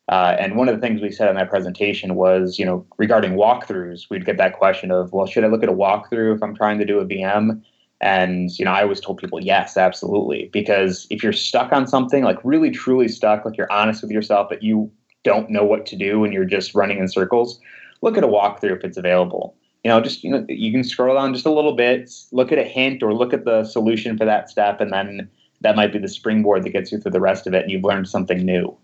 Uh, 0.09 0.37
and 0.39 0.57
one 0.57 0.69
of 0.69 0.75
the 0.75 0.81
things 0.81 1.01
we 1.01 1.11
said 1.11 1.31
in 1.31 1.37
that 1.37 1.49
presentation 1.49 2.15
was, 2.15 2.59
you 2.59 2.65
know, 2.65 2.87
regarding 2.99 3.33
walkthroughs, 3.33 4.11
we'd 4.11 4.27
get 4.27 4.37
that 4.37 4.53
question 4.53 4.91
of, 4.91 5.11
well, 5.13 5.27
should 5.27 5.45
I 5.45 5.47
look 5.47 5.63
at 5.63 5.69
a 5.71 5.73
walkthrough 5.73 6.37
if 6.37 6.43
I'm 6.43 6.55
trying 6.55 6.79
to 6.79 6.85
do 6.85 6.99
a 6.99 7.07
VM? 7.07 7.63
And 8.01 8.51
you 8.59 8.65
know, 8.65 8.73
I 8.73 8.83
always 8.83 9.01
told 9.01 9.19
people, 9.19 9.41
yes, 9.41 9.77
absolutely, 9.77 10.51
because 10.53 11.07
if 11.11 11.23
you're 11.23 11.33
stuck 11.33 11.73
on 11.73 11.87
something, 11.87 12.25
like 12.25 12.39
really 12.43 12.71
truly 12.71 13.09
stuck, 13.09 13.45
like 13.45 13.57
you're 13.57 13.71
honest 13.73 14.03
with 14.03 14.11
yourself 14.11 14.49
that 14.51 14.63
you 14.63 14.91
don't 15.25 15.49
know 15.51 15.65
what 15.65 15.87
to 15.87 15.97
do 15.97 16.25
and 16.25 16.33
you're 16.33 16.45
just 16.45 16.75
running 16.75 16.99
in 16.99 17.09
circles, 17.09 17.61
look 18.03 18.19
at 18.19 18.25
a 18.25 18.29
walkthrough 18.29 18.77
if 18.77 18.85
it's 18.85 18.99
available 18.99 19.57
you 19.85 19.91
know, 19.91 20.01
just 20.01 20.25
you 20.25 20.31
know, 20.31 20.45
you 20.49 20.73
can 20.73 20.83
scroll 20.83 21.15
down 21.15 21.35
just 21.35 21.45
a 21.45 21.51
little 21.51 21.75
bit, 21.75 22.11
look 22.33 22.51
at 22.51 22.59
a 22.59 22.65
hint 22.65 23.03
or 23.03 23.13
look 23.13 23.35
at 23.35 23.45
the 23.45 23.65
solution 23.65 24.17
for 24.17 24.25
that 24.25 24.49
step, 24.49 24.81
and 24.81 24.93
then 24.93 25.29
that 25.61 25.77
might 25.77 25.93
be 25.93 25.99
the 25.99 26.09
springboard 26.09 26.65
that 26.65 26.71
gets 26.71 26.91
you 26.91 26.99
through 26.99 27.13
the 27.13 27.21
rest 27.21 27.47
of 27.47 27.55
it, 27.55 27.63
and 27.63 27.71
you've 27.71 27.85
learned 27.85 28.09
something 28.09 28.39
new. 28.39 28.75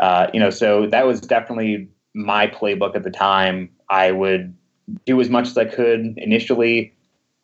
Uh, 0.00 0.26
you 0.34 0.40
know, 0.40 0.50
so 0.50 0.86
that 0.88 1.06
was 1.06 1.20
definitely 1.20 1.88
my 2.14 2.48
playbook 2.48 2.96
at 2.96 3.04
the 3.04 3.10
time. 3.10 3.70
I 3.88 4.10
would 4.10 4.54
do 5.06 5.20
as 5.20 5.30
much 5.30 5.46
as 5.46 5.56
I 5.56 5.64
could 5.64 6.14
initially. 6.16 6.92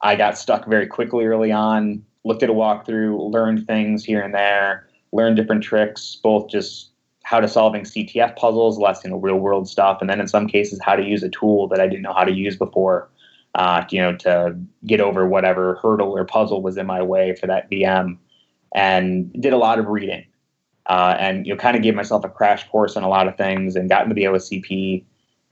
I 0.02 0.16
got 0.16 0.36
stuck 0.36 0.66
very 0.66 0.86
quickly 0.86 1.24
early 1.24 1.52
on. 1.52 2.04
Looked 2.24 2.42
at 2.42 2.50
a 2.50 2.54
walkthrough, 2.54 3.32
learned 3.32 3.66
things 3.66 4.04
here 4.04 4.20
and 4.20 4.34
there, 4.34 4.88
learned 5.12 5.36
different 5.36 5.62
tricks, 5.62 6.18
both 6.20 6.50
just 6.50 6.90
how 7.28 7.40
to 7.40 7.46
solving 7.46 7.82
CTF 7.82 8.36
puzzles, 8.36 8.78
less 8.78 9.04
you 9.04 9.10
know 9.10 9.18
real 9.18 9.36
world 9.36 9.68
stuff, 9.68 9.98
and 10.00 10.08
then 10.08 10.18
in 10.18 10.26
some 10.26 10.46
cases 10.46 10.80
how 10.82 10.96
to 10.96 11.04
use 11.04 11.22
a 11.22 11.28
tool 11.28 11.68
that 11.68 11.78
I 11.78 11.86
didn't 11.86 12.00
know 12.00 12.14
how 12.14 12.24
to 12.24 12.32
use 12.32 12.56
before. 12.56 13.10
Uh, 13.54 13.84
you 13.90 14.00
know, 14.00 14.16
to 14.16 14.56
get 14.86 15.00
over 15.00 15.28
whatever 15.28 15.74
hurdle 15.82 16.16
or 16.16 16.24
puzzle 16.24 16.62
was 16.62 16.78
in 16.78 16.86
my 16.86 17.02
way 17.02 17.34
for 17.34 17.46
that 17.46 17.70
VM, 17.70 18.16
and 18.74 19.30
did 19.34 19.52
a 19.52 19.58
lot 19.58 19.78
of 19.78 19.88
reading, 19.88 20.24
uh, 20.86 21.16
and 21.18 21.46
you 21.46 21.52
know, 21.52 21.58
kind 21.58 21.76
of 21.76 21.82
gave 21.82 21.94
myself 21.94 22.24
a 22.24 22.30
crash 22.30 22.66
course 22.70 22.96
on 22.96 23.02
a 23.02 23.08
lot 23.08 23.28
of 23.28 23.36
things, 23.36 23.76
and 23.76 23.90
got 23.90 24.04
into 24.04 24.14
the 24.14 24.24
OSCP, 24.24 25.04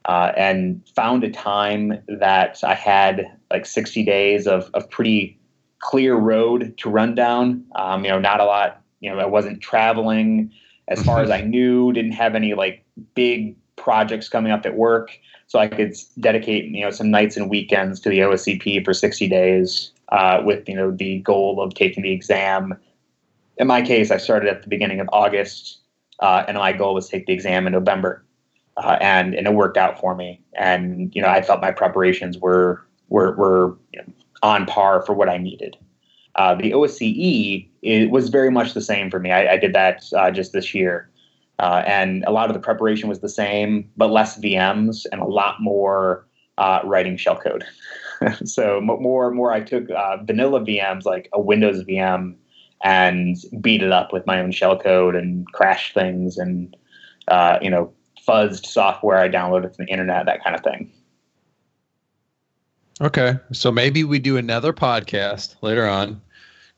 uh, 0.06 0.32
and 0.34 0.80
found 0.96 1.24
a 1.24 1.30
time 1.30 2.02
that 2.08 2.58
I 2.64 2.72
had 2.72 3.26
like 3.50 3.66
60 3.66 4.02
days 4.02 4.46
of, 4.46 4.70
of 4.72 4.88
pretty 4.88 5.38
clear 5.80 6.14
road 6.14 6.74
to 6.78 6.88
run 6.88 7.14
down. 7.14 7.66
Um, 7.74 8.02
you 8.02 8.10
know, 8.10 8.18
not 8.18 8.40
a 8.40 8.44
lot. 8.44 8.80
You 9.00 9.10
know, 9.10 9.18
I 9.18 9.26
wasn't 9.26 9.60
traveling 9.60 10.52
as 10.88 11.02
far 11.02 11.22
as 11.22 11.30
I 11.30 11.40
knew, 11.52 11.92
didn't 11.92 12.12
have 12.12 12.34
any 12.34 12.54
like 12.54 12.84
big 13.14 13.56
projects 13.76 14.28
coming 14.28 14.52
up 14.52 14.66
at 14.66 14.76
work. 14.76 15.18
So 15.48 15.58
I 15.58 15.68
could 15.68 15.94
dedicate, 16.18 16.64
you 16.66 16.82
know, 16.82 16.90
some 16.90 17.10
nights 17.10 17.36
and 17.36 17.48
weekends 17.48 18.00
to 18.00 18.08
the 18.08 18.18
OSCP 18.20 18.84
for 18.84 18.92
60 18.92 19.28
days 19.28 19.92
uh, 20.08 20.40
with, 20.44 20.68
you 20.68 20.74
know, 20.74 20.90
the 20.90 21.20
goal 21.20 21.60
of 21.60 21.74
taking 21.74 22.02
the 22.02 22.10
exam. 22.12 22.76
In 23.58 23.66
my 23.66 23.82
case, 23.82 24.10
I 24.10 24.16
started 24.16 24.48
at 24.48 24.62
the 24.62 24.68
beginning 24.68 25.00
of 25.00 25.08
August, 25.12 25.78
uh, 26.20 26.44
and 26.48 26.58
my 26.58 26.72
goal 26.72 26.94
was 26.94 27.06
to 27.06 27.12
take 27.12 27.26
the 27.26 27.32
exam 27.32 27.66
in 27.66 27.72
November. 27.72 28.24
Uh, 28.76 28.98
and, 29.00 29.34
and 29.34 29.46
it 29.46 29.54
worked 29.54 29.78
out 29.78 29.98
for 29.98 30.14
me. 30.14 30.42
And, 30.54 31.14
you 31.14 31.22
know, 31.22 31.28
I 31.28 31.40
felt 31.40 31.62
my 31.62 31.70
preparations 31.70 32.36
were, 32.36 32.84
were, 33.08 33.34
were 33.36 33.78
you 33.92 34.02
know, 34.02 34.12
on 34.42 34.66
par 34.66 35.02
for 35.06 35.14
what 35.14 35.28
I 35.30 35.38
needed. 35.38 35.78
Uh, 36.36 36.54
the 36.54 36.72
OSCE 36.72 37.68
it 37.82 38.10
was 38.10 38.28
very 38.28 38.50
much 38.50 38.74
the 38.74 38.80
same 38.80 39.10
for 39.10 39.18
me. 39.18 39.32
I, 39.32 39.54
I 39.54 39.56
did 39.56 39.72
that 39.74 40.04
uh, 40.14 40.30
just 40.30 40.52
this 40.52 40.74
year, 40.74 41.08
uh, 41.58 41.82
and 41.86 42.24
a 42.24 42.30
lot 42.30 42.50
of 42.50 42.54
the 42.54 42.60
preparation 42.60 43.08
was 43.08 43.20
the 43.20 43.28
same, 43.28 43.90
but 43.96 44.10
less 44.10 44.38
VMs 44.38 45.06
and 45.10 45.20
a 45.20 45.24
lot 45.24 45.60
more 45.60 46.26
uh, 46.58 46.80
writing 46.84 47.16
shellcode. 47.16 47.62
so 48.44 48.80
more 48.80 49.30
more 49.30 49.52
I 49.52 49.60
took 49.60 49.90
uh, 49.90 50.18
vanilla 50.24 50.60
VMs 50.60 51.04
like 51.04 51.28
a 51.32 51.40
Windows 51.40 51.82
VM 51.84 52.34
and 52.84 53.36
beat 53.60 53.82
it 53.82 53.92
up 53.92 54.12
with 54.12 54.26
my 54.26 54.40
own 54.40 54.52
shellcode 54.52 55.16
and 55.16 55.50
crash 55.52 55.94
things 55.94 56.36
and 56.36 56.76
uh, 57.28 57.58
you 57.62 57.70
know 57.70 57.92
fuzzed 58.26 58.66
software 58.66 59.18
I 59.18 59.28
downloaded 59.28 59.74
from 59.74 59.86
the 59.86 59.92
internet, 59.92 60.26
that 60.26 60.42
kind 60.42 60.56
of 60.56 60.62
thing. 60.62 60.92
Okay, 63.00 63.34
so 63.52 63.70
maybe 63.70 64.04
we 64.04 64.18
do 64.18 64.36
another 64.36 64.72
podcast 64.72 65.56
later 65.62 65.86
on 65.86 66.20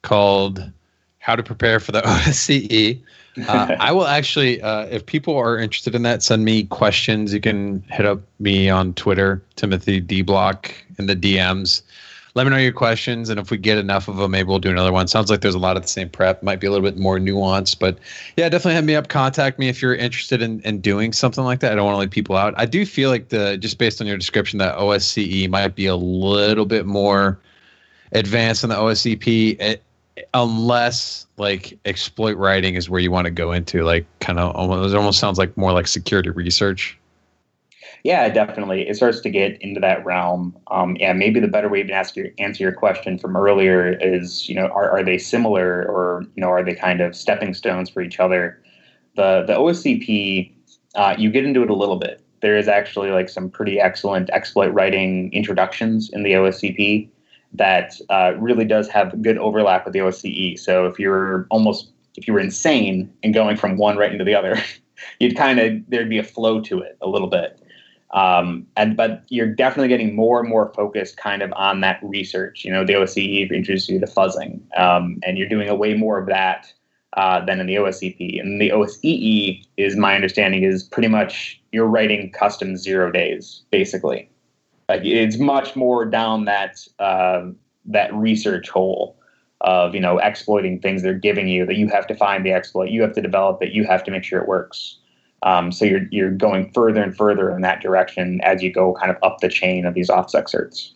called 0.03 0.71
How 1.19 1.37
to 1.37 1.43
Prepare 1.43 1.81
for 1.81 1.93
the 1.93 2.01
OSCE. 2.03 3.01
Uh, 3.47 3.77
I 3.81 3.93
will 3.93 4.07
actually, 4.07 4.61
uh, 4.63 4.87
if 4.87 5.07
people 5.07 5.37
are 5.37 5.59
interested 5.59 5.95
in 5.95 6.03
that, 6.03 6.23
send 6.23 6.45
me 6.45 6.65
questions. 6.65 7.33
You 7.33 7.41
can 7.41 7.83
hit 7.91 8.07
up 8.07 8.21
me 8.39 8.69
on 8.69 8.95
Twitter, 8.95 9.43
Timothy 9.57 10.01
De 10.01 10.23
Block, 10.23 10.75
in 10.99 11.07
the 11.07 11.17
DMs. 11.17 11.83
Let 12.35 12.45
me 12.45 12.51
know 12.51 12.59
your 12.59 12.73
questions, 12.73 13.31
and 13.31 13.41
if 13.41 13.51
we 13.51 13.57
get 13.57 13.79
enough 13.79 14.07
of 14.07 14.17
them, 14.17 14.31
maybe 14.31 14.49
we'll 14.49 14.61
do 14.61 14.71
another 14.71 14.93
one. 14.93 15.09
Sounds 15.09 15.29
like 15.29 15.41
there's 15.41 15.57
a 15.57 15.59
lot 15.59 15.77
of 15.77 15.83
the 15.83 15.89
same 15.89 16.09
prep. 16.09 16.43
Might 16.43 16.61
be 16.61 16.67
a 16.69 16.71
little 16.71 16.89
bit 16.89 16.97
more 16.97 17.19
nuanced, 17.19 17.81
but 17.81 17.99
yeah, 18.37 18.49
definitely 18.49 18.75
hit 18.75 18.85
me 18.85 18.95
up. 18.95 19.09
Contact 19.09 19.59
me 19.59 19.69
if 19.69 19.83
you're 19.83 19.95
interested 19.95 20.41
in, 20.41 20.61
in 20.61 20.81
doing 20.81 21.13
something 21.13 21.43
like 21.43 21.61
that. 21.61 21.73
I 21.73 21.75
don't 21.75 21.87
want 21.87 21.97
to 21.97 22.01
leave 22.01 22.11
people 22.11 22.37
out. 22.37 22.55
I 22.57 22.67
do 22.67 22.87
feel 22.87 23.11
like 23.11 23.31
the 23.31 23.57
just 23.57 23.79
based 23.79 24.01
on 24.01 24.07
your 24.07 24.17
description 24.17 24.59
that 24.59 24.77
OSCE 24.77 25.49
might 25.49 25.75
be 25.75 25.87
a 25.87 25.97
little 25.97 26.67
bit 26.67 26.87
more 26.87 27.41
advanced 28.13 28.61
than 28.61 28.71
the 28.71 28.77
OSCP. 28.77 29.61
It, 29.61 29.83
unless 30.35 31.27
like 31.37 31.79
exploit 31.85 32.37
writing 32.37 32.75
is 32.75 32.91
where 32.91 33.01
you 33.01 33.11
want 33.11 33.27
to 33.27 33.31
go 33.31 33.53
into, 33.53 33.85
like 33.85 34.07
kind 34.21 34.39
of 34.39 34.55
almost 34.55 34.95
it 34.95 34.97
almost 34.97 35.19
sounds 35.19 35.39
like 35.39 35.57
more 35.57 35.73
like 35.73 35.87
security 35.87 36.31
research. 36.31 36.99
Yeah, 38.05 38.29
definitely. 38.29 38.89
It 38.89 38.97
starts 38.97 39.21
to 39.21 39.31
get 39.31 39.61
into 39.61 39.81
that 39.81 40.05
realm. 40.05 40.57
Um, 40.69 40.97
yeah, 40.97 41.13
maybe 41.13 41.41
the 41.41 41.49
better 41.49 41.69
way 41.69 41.83
to 41.83 41.93
ask 41.93 42.17
your, 42.17 42.29
answer 42.39 42.63
your 42.63 42.73
question 42.73 43.19
from 43.19 43.37
earlier 43.37 43.99
is, 44.01 44.49
you 44.49 44.55
know, 44.55 44.67
are, 44.69 44.91
are 44.91 45.03
they 45.03 45.19
similar 45.19 45.83
or, 45.83 46.25
you 46.37 46.41
know, 46.41 46.49
are 46.49 46.63
they 46.63 46.75
kind 46.75 47.01
of 47.01 47.17
stepping 47.17 47.55
stones 47.55 47.91
for 47.91 48.01
each 48.01 48.21
other? 48.21 48.63
The, 49.17 49.45
the 49.47 49.55
OSCP, 49.55 50.53
uh, 50.95 51.17
you 51.19 51.31
get 51.31 51.45
into 51.45 51.63
it 51.63 51.71
a 51.71 51.75
little 51.75 51.97
bit. 51.97 52.23
There 52.41 52.57
is 52.57 52.69
actually 52.69 53.11
like 53.11 53.29
some 53.29 53.51
pretty 53.51 53.81
excellent 53.81 54.31
exploit 54.31 54.69
writing 54.69 55.33
introductions 55.33 56.09
in 56.13 56.23
the 56.23 56.33
OSCP 56.33 57.09
that 57.53 57.95
uh, 58.11 58.33
really 58.39 58.65
does 58.65 58.89
have 58.89 59.21
good 59.23 59.39
overlap 59.39 59.85
with 59.85 59.95
the 59.95 60.01
OSCE. 60.01 60.59
So 60.59 60.87
if 60.87 60.99
you're 60.99 61.47
almost, 61.51 61.91
if 62.17 62.27
you 62.27 62.35
were 62.35 62.41
insane 62.41 63.13
and 63.23 63.33
going 63.33 63.57
from 63.57 63.77
one 63.77 63.97
right 63.97 64.13
into 64.13 64.25
the 64.25 64.35
other, 64.35 64.59
you'd 65.21 65.37
kind 65.37 65.59
of, 65.59 65.83
there'd 65.89 66.09
be 66.09 66.19
a 66.19 66.25
flow 66.25 66.61
to 66.63 66.81
it 66.81 66.99
a 67.01 67.09
little 67.09 67.29
bit. 67.29 67.61
Um, 68.13 68.67
and 68.77 68.97
but 68.97 69.25
you're 69.29 69.53
definitely 69.55 69.89
getting 69.89 70.17
more 70.17 70.41
and 70.41 70.49
more 70.49 70.73
focused 70.75 71.19
kind 71.19 71.43
of 71.43 71.53
on 71.55 71.83
that 71.83 72.01
research. 72.03 72.65
You 72.65 72.73
know, 72.73 72.85
the 72.85 72.95
OSCE 72.95 73.51
introduced 73.51 73.89
you 73.89 74.01
to 74.01 74.07
fuzzing, 74.07 74.61
um, 74.79 75.19
and 75.25 75.37
you're 75.37 75.49
doing 75.49 75.69
a 75.69 75.75
way 75.75 75.93
more 75.93 76.19
of 76.19 76.27
that 76.29 76.73
uh, 77.19 77.45
than 77.45 77.61
in 77.61 77.67
the 77.67 77.75
OSCP. 77.75 78.41
And 78.41 78.61
the 78.61 78.71
OSCE 78.71 79.63
is 79.77 79.97
my 79.97 80.15
understanding 80.15 80.63
is 80.63 80.83
pretty 80.83 81.09
much 81.09 81.61
you're 81.73 81.87
writing 81.87 82.31
custom 82.31 82.77
zero 82.77 83.11
days 83.11 83.63
basically. 83.71 84.31
Like 84.89 85.05
it's 85.05 85.39
much 85.39 85.77
more 85.77 86.05
down 86.05 86.47
that 86.47 86.87
uh, 86.99 87.47
that 87.85 88.13
research 88.15 88.69
hole 88.69 89.17
of 89.61 89.95
you 89.95 90.01
know 90.01 90.19
exploiting 90.19 90.81
things 90.81 91.03
they're 91.03 91.15
giving 91.15 91.49
you 91.49 91.67
that 91.67 91.77
you 91.77 91.89
have 91.89 92.07
to 92.07 92.15
find 92.15 92.45
the 92.45 92.53
exploit, 92.53 92.91
you 92.91 93.03
have 93.03 93.13
to 93.15 93.21
develop 93.21 93.63
it, 93.63 93.73
you 93.73 93.85
have 93.85 94.03
to 94.05 94.11
make 94.11 94.25
sure 94.25 94.41
it 94.41 94.49
works. 94.49 94.99
Um, 95.43 95.71
so 95.71 95.85
you're 95.85 96.07
you're 96.11 96.31
going 96.31 96.73
further 96.73 97.03
and 97.03 97.17
further 97.17 97.51
in 97.51 97.61
that 97.63 97.81
direction 97.81 98.41
as 98.43 98.63
you 98.63 98.73
go 98.73 98.95
kind 98.95 99.11
of 99.11 99.17
up 99.23 99.39
the 99.41 99.49
chain 99.49 99.85
of 99.85 99.95
these 99.95 100.09
OffSec 100.09 100.45
certs. 100.45 100.93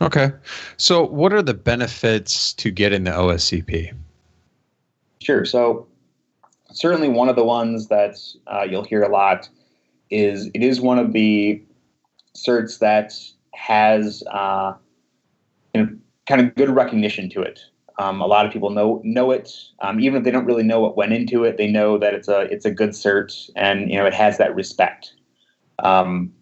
Okay, 0.00 0.32
so 0.76 1.06
what 1.06 1.32
are 1.32 1.42
the 1.42 1.54
benefits 1.54 2.52
to 2.54 2.70
getting 2.70 3.04
the 3.04 3.12
OSCP? 3.12 3.92
Sure. 5.20 5.44
So 5.44 5.86
certainly 6.72 7.08
one 7.08 7.28
of 7.28 7.36
the 7.36 7.44
ones 7.44 7.88
that 7.88 8.18
uh, 8.46 8.66
you'll 8.68 8.84
hear 8.84 9.02
a 9.02 9.08
lot 9.08 9.48
is 10.10 10.46
it 10.52 10.62
is 10.62 10.80
one 10.80 10.98
of 10.98 11.12
the 11.12 11.62
certs 12.36 12.78
that 12.80 13.12
has 13.54 14.22
uh, 14.30 14.74
you 15.74 15.82
know, 15.82 15.88
kind 16.26 16.40
of 16.40 16.54
good 16.54 16.70
recognition 16.70 17.28
to 17.30 17.42
it. 17.42 17.60
Um, 17.98 18.20
a 18.20 18.26
lot 18.26 18.44
of 18.44 18.52
people 18.52 18.70
know 18.70 19.00
know 19.04 19.30
it, 19.30 19.50
um, 19.80 20.00
even 20.00 20.18
if 20.18 20.24
they 20.24 20.30
don't 20.30 20.44
really 20.44 20.64
know 20.64 20.80
what 20.80 20.96
went 20.96 21.12
into 21.12 21.44
it. 21.44 21.58
They 21.58 21.68
know 21.68 21.96
that 21.98 22.12
it's 22.12 22.28
a 22.28 22.40
it's 22.42 22.64
a 22.64 22.70
good 22.70 22.90
cert, 22.90 23.50
and 23.54 23.88
you 23.90 23.96
know 23.96 24.04
it 24.04 24.14
has 24.14 24.38
that 24.38 24.54
respect. 24.54 25.12
Um, 25.78 26.32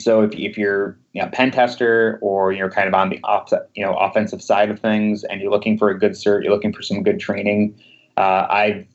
so 0.00 0.22
if, 0.22 0.32
if 0.32 0.58
you're 0.58 0.98
you 1.12 1.22
know, 1.22 1.28
pen 1.32 1.50
tester 1.50 2.18
or 2.22 2.52
you're 2.52 2.70
kind 2.70 2.88
of 2.88 2.94
on 2.94 3.10
the 3.10 3.20
off, 3.22 3.52
you 3.74 3.84
know 3.84 3.94
offensive 3.94 4.42
side 4.42 4.70
of 4.70 4.80
things, 4.80 5.22
and 5.24 5.40
you're 5.40 5.50
looking 5.50 5.78
for 5.78 5.90
a 5.90 5.98
good 5.98 6.12
cert, 6.12 6.42
you're 6.42 6.52
looking 6.52 6.72
for 6.72 6.82
some 6.82 7.02
good 7.02 7.20
training. 7.20 7.78
Uh, 8.16 8.46
I 8.50 8.86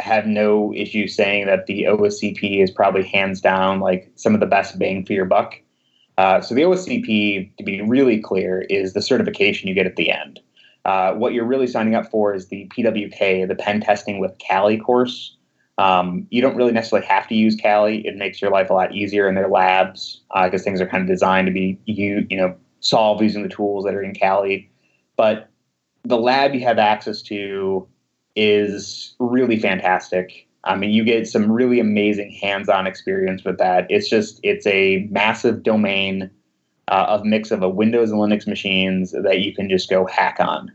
have 0.00 0.26
no 0.26 0.72
issue 0.74 1.06
saying 1.06 1.46
that 1.46 1.66
the 1.66 1.84
OSCP 1.84 2.62
is 2.62 2.70
probably 2.70 3.04
hands 3.04 3.40
down 3.40 3.80
like 3.80 4.10
some 4.14 4.34
of 4.34 4.40
the 4.40 4.46
best 4.46 4.78
bang 4.78 5.04
for 5.04 5.12
your 5.12 5.26
buck. 5.26 5.60
Uh, 6.20 6.38
so 6.38 6.54
the 6.54 6.60
OSCP, 6.60 7.56
to 7.56 7.64
be 7.64 7.80
really 7.80 8.20
clear, 8.20 8.66
is 8.68 8.92
the 8.92 9.00
certification 9.00 9.70
you 9.70 9.74
get 9.74 9.86
at 9.86 9.96
the 9.96 10.10
end. 10.10 10.38
Uh, 10.84 11.14
what 11.14 11.32
you're 11.32 11.46
really 11.46 11.66
signing 11.66 11.94
up 11.94 12.10
for 12.10 12.34
is 12.34 12.48
the 12.48 12.70
PWK, 12.76 13.48
the 13.48 13.54
Pen 13.54 13.80
Testing 13.80 14.18
with 14.18 14.32
Kali 14.46 14.76
course. 14.76 15.34
Um, 15.78 16.26
you 16.28 16.42
don't 16.42 16.56
really 16.56 16.72
necessarily 16.72 17.06
have 17.06 17.26
to 17.28 17.34
use 17.34 17.56
Kali. 17.56 18.06
It 18.06 18.16
makes 18.16 18.42
your 18.42 18.50
life 18.50 18.68
a 18.68 18.74
lot 18.74 18.94
easier 18.94 19.30
in 19.30 19.34
their 19.34 19.48
labs 19.48 20.20
because 20.44 20.60
uh, 20.60 20.64
things 20.64 20.78
are 20.82 20.86
kind 20.86 21.02
of 21.02 21.08
designed 21.08 21.46
to 21.46 21.54
be 21.54 21.78
you 21.86 22.26
you 22.28 22.36
know 22.36 22.54
solved 22.80 23.22
using 23.22 23.42
the 23.42 23.48
tools 23.48 23.86
that 23.86 23.94
are 23.94 24.02
in 24.02 24.14
Kali. 24.14 24.70
But 25.16 25.48
the 26.04 26.18
lab 26.18 26.54
you 26.54 26.60
have 26.60 26.78
access 26.78 27.22
to 27.22 27.88
is 28.36 29.14
really 29.18 29.58
fantastic. 29.58 30.46
I 30.64 30.76
mean, 30.76 30.90
you 30.90 31.04
get 31.04 31.26
some 31.26 31.50
really 31.50 31.80
amazing 31.80 32.32
hands-on 32.32 32.86
experience 32.86 33.44
with 33.44 33.58
that. 33.58 33.86
It's 33.88 34.08
just 34.08 34.40
it's 34.42 34.66
a 34.66 35.08
massive 35.10 35.62
domain 35.62 36.30
uh, 36.88 37.06
of 37.08 37.24
mix 37.24 37.50
of 37.50 37.62
a 37.62 37.68
Windows 37.68 38.10
and 38.10 38.20
Linux 38.20 38.46
machines 38.46 39.12
that 39.12 39.40
you 39.40 39.54
can 39.54 39.70
just 39.70 39.88
go 39.88 40.06
hack 40.06 40.36
on. 40.38 40.70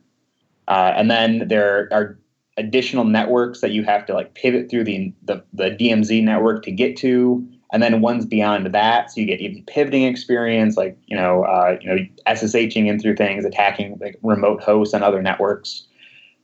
Uh, 0.68 0.94
and 0.96 1.12
then 1.12 1.48
there 1.48 1.88
are 1.92 2.18
additional 2.58 3.04
networks 3.04 3.62
that 3.62 3.72
you 3.72 3.84
have 3.84 4.06
to 4.06 4.14
like 4.14 4.34
pivot 4.34 4.70
through 4.70 4.86
the, 4.86 5.14
the, 5.24 5.44
the 5.54 5.72
DMZ 5.72 6.24
network 6.24 6.64
to 6.64 6.72
get 6.72 6.96
to, 6.98 7.46
and 7.72 7.84
then 7.84 8.02
ones 8.02 8.26
beyond 8.26 8.74
that. 8.74 9.12
So 9.12 9.20
you 9.22 9.28
get 9.28 9.42
even 9.42 9.64
pivoting 9.66 10.04
experience, 10.04 10.78
like 10.78 10.98
you 11.06 11.18
know, 11.18 11.44
uh, 11.44 11.78
you 11.82 11.90
know, 11.90 12.06
SSHing 12.26 12.88
in 12.88 13.00
through 13.00 13.18
things, 13.18 13.46
attacking 13.46 13.98
like 14.00 14.18
remote 14.24 14.64
hosts 14.64 14.94
and 14.94 15.04
other 15.04 15.22
networks. 15.22 15.86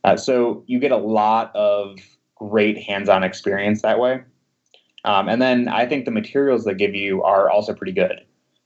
Uh, 0.04 0.16
so 0.16 0.62
you 0.66 0.78
get 0.78 0.92
a 0.92 0.96
lot 0.96 1.54
of 1.56 1.96
great 2.50 2.78
hands-on 2.78 3.22
experience 3.22 3.82
that 3.82 3.98
way. 3.98 4.22
Um, 5.04 5.28
and 5.28 5.42
then 5.42 5.68
I 5.68 5.86
think 5.86 6.04
the 6.04 6.10
materials 6.10 6.64
they 6.64 6.74
give 6.74 6.94
you 6.94 7.22
are 7.22 7.50
also 7.50 7.74
pretty 7.74 7.92
good. 7.92 8.24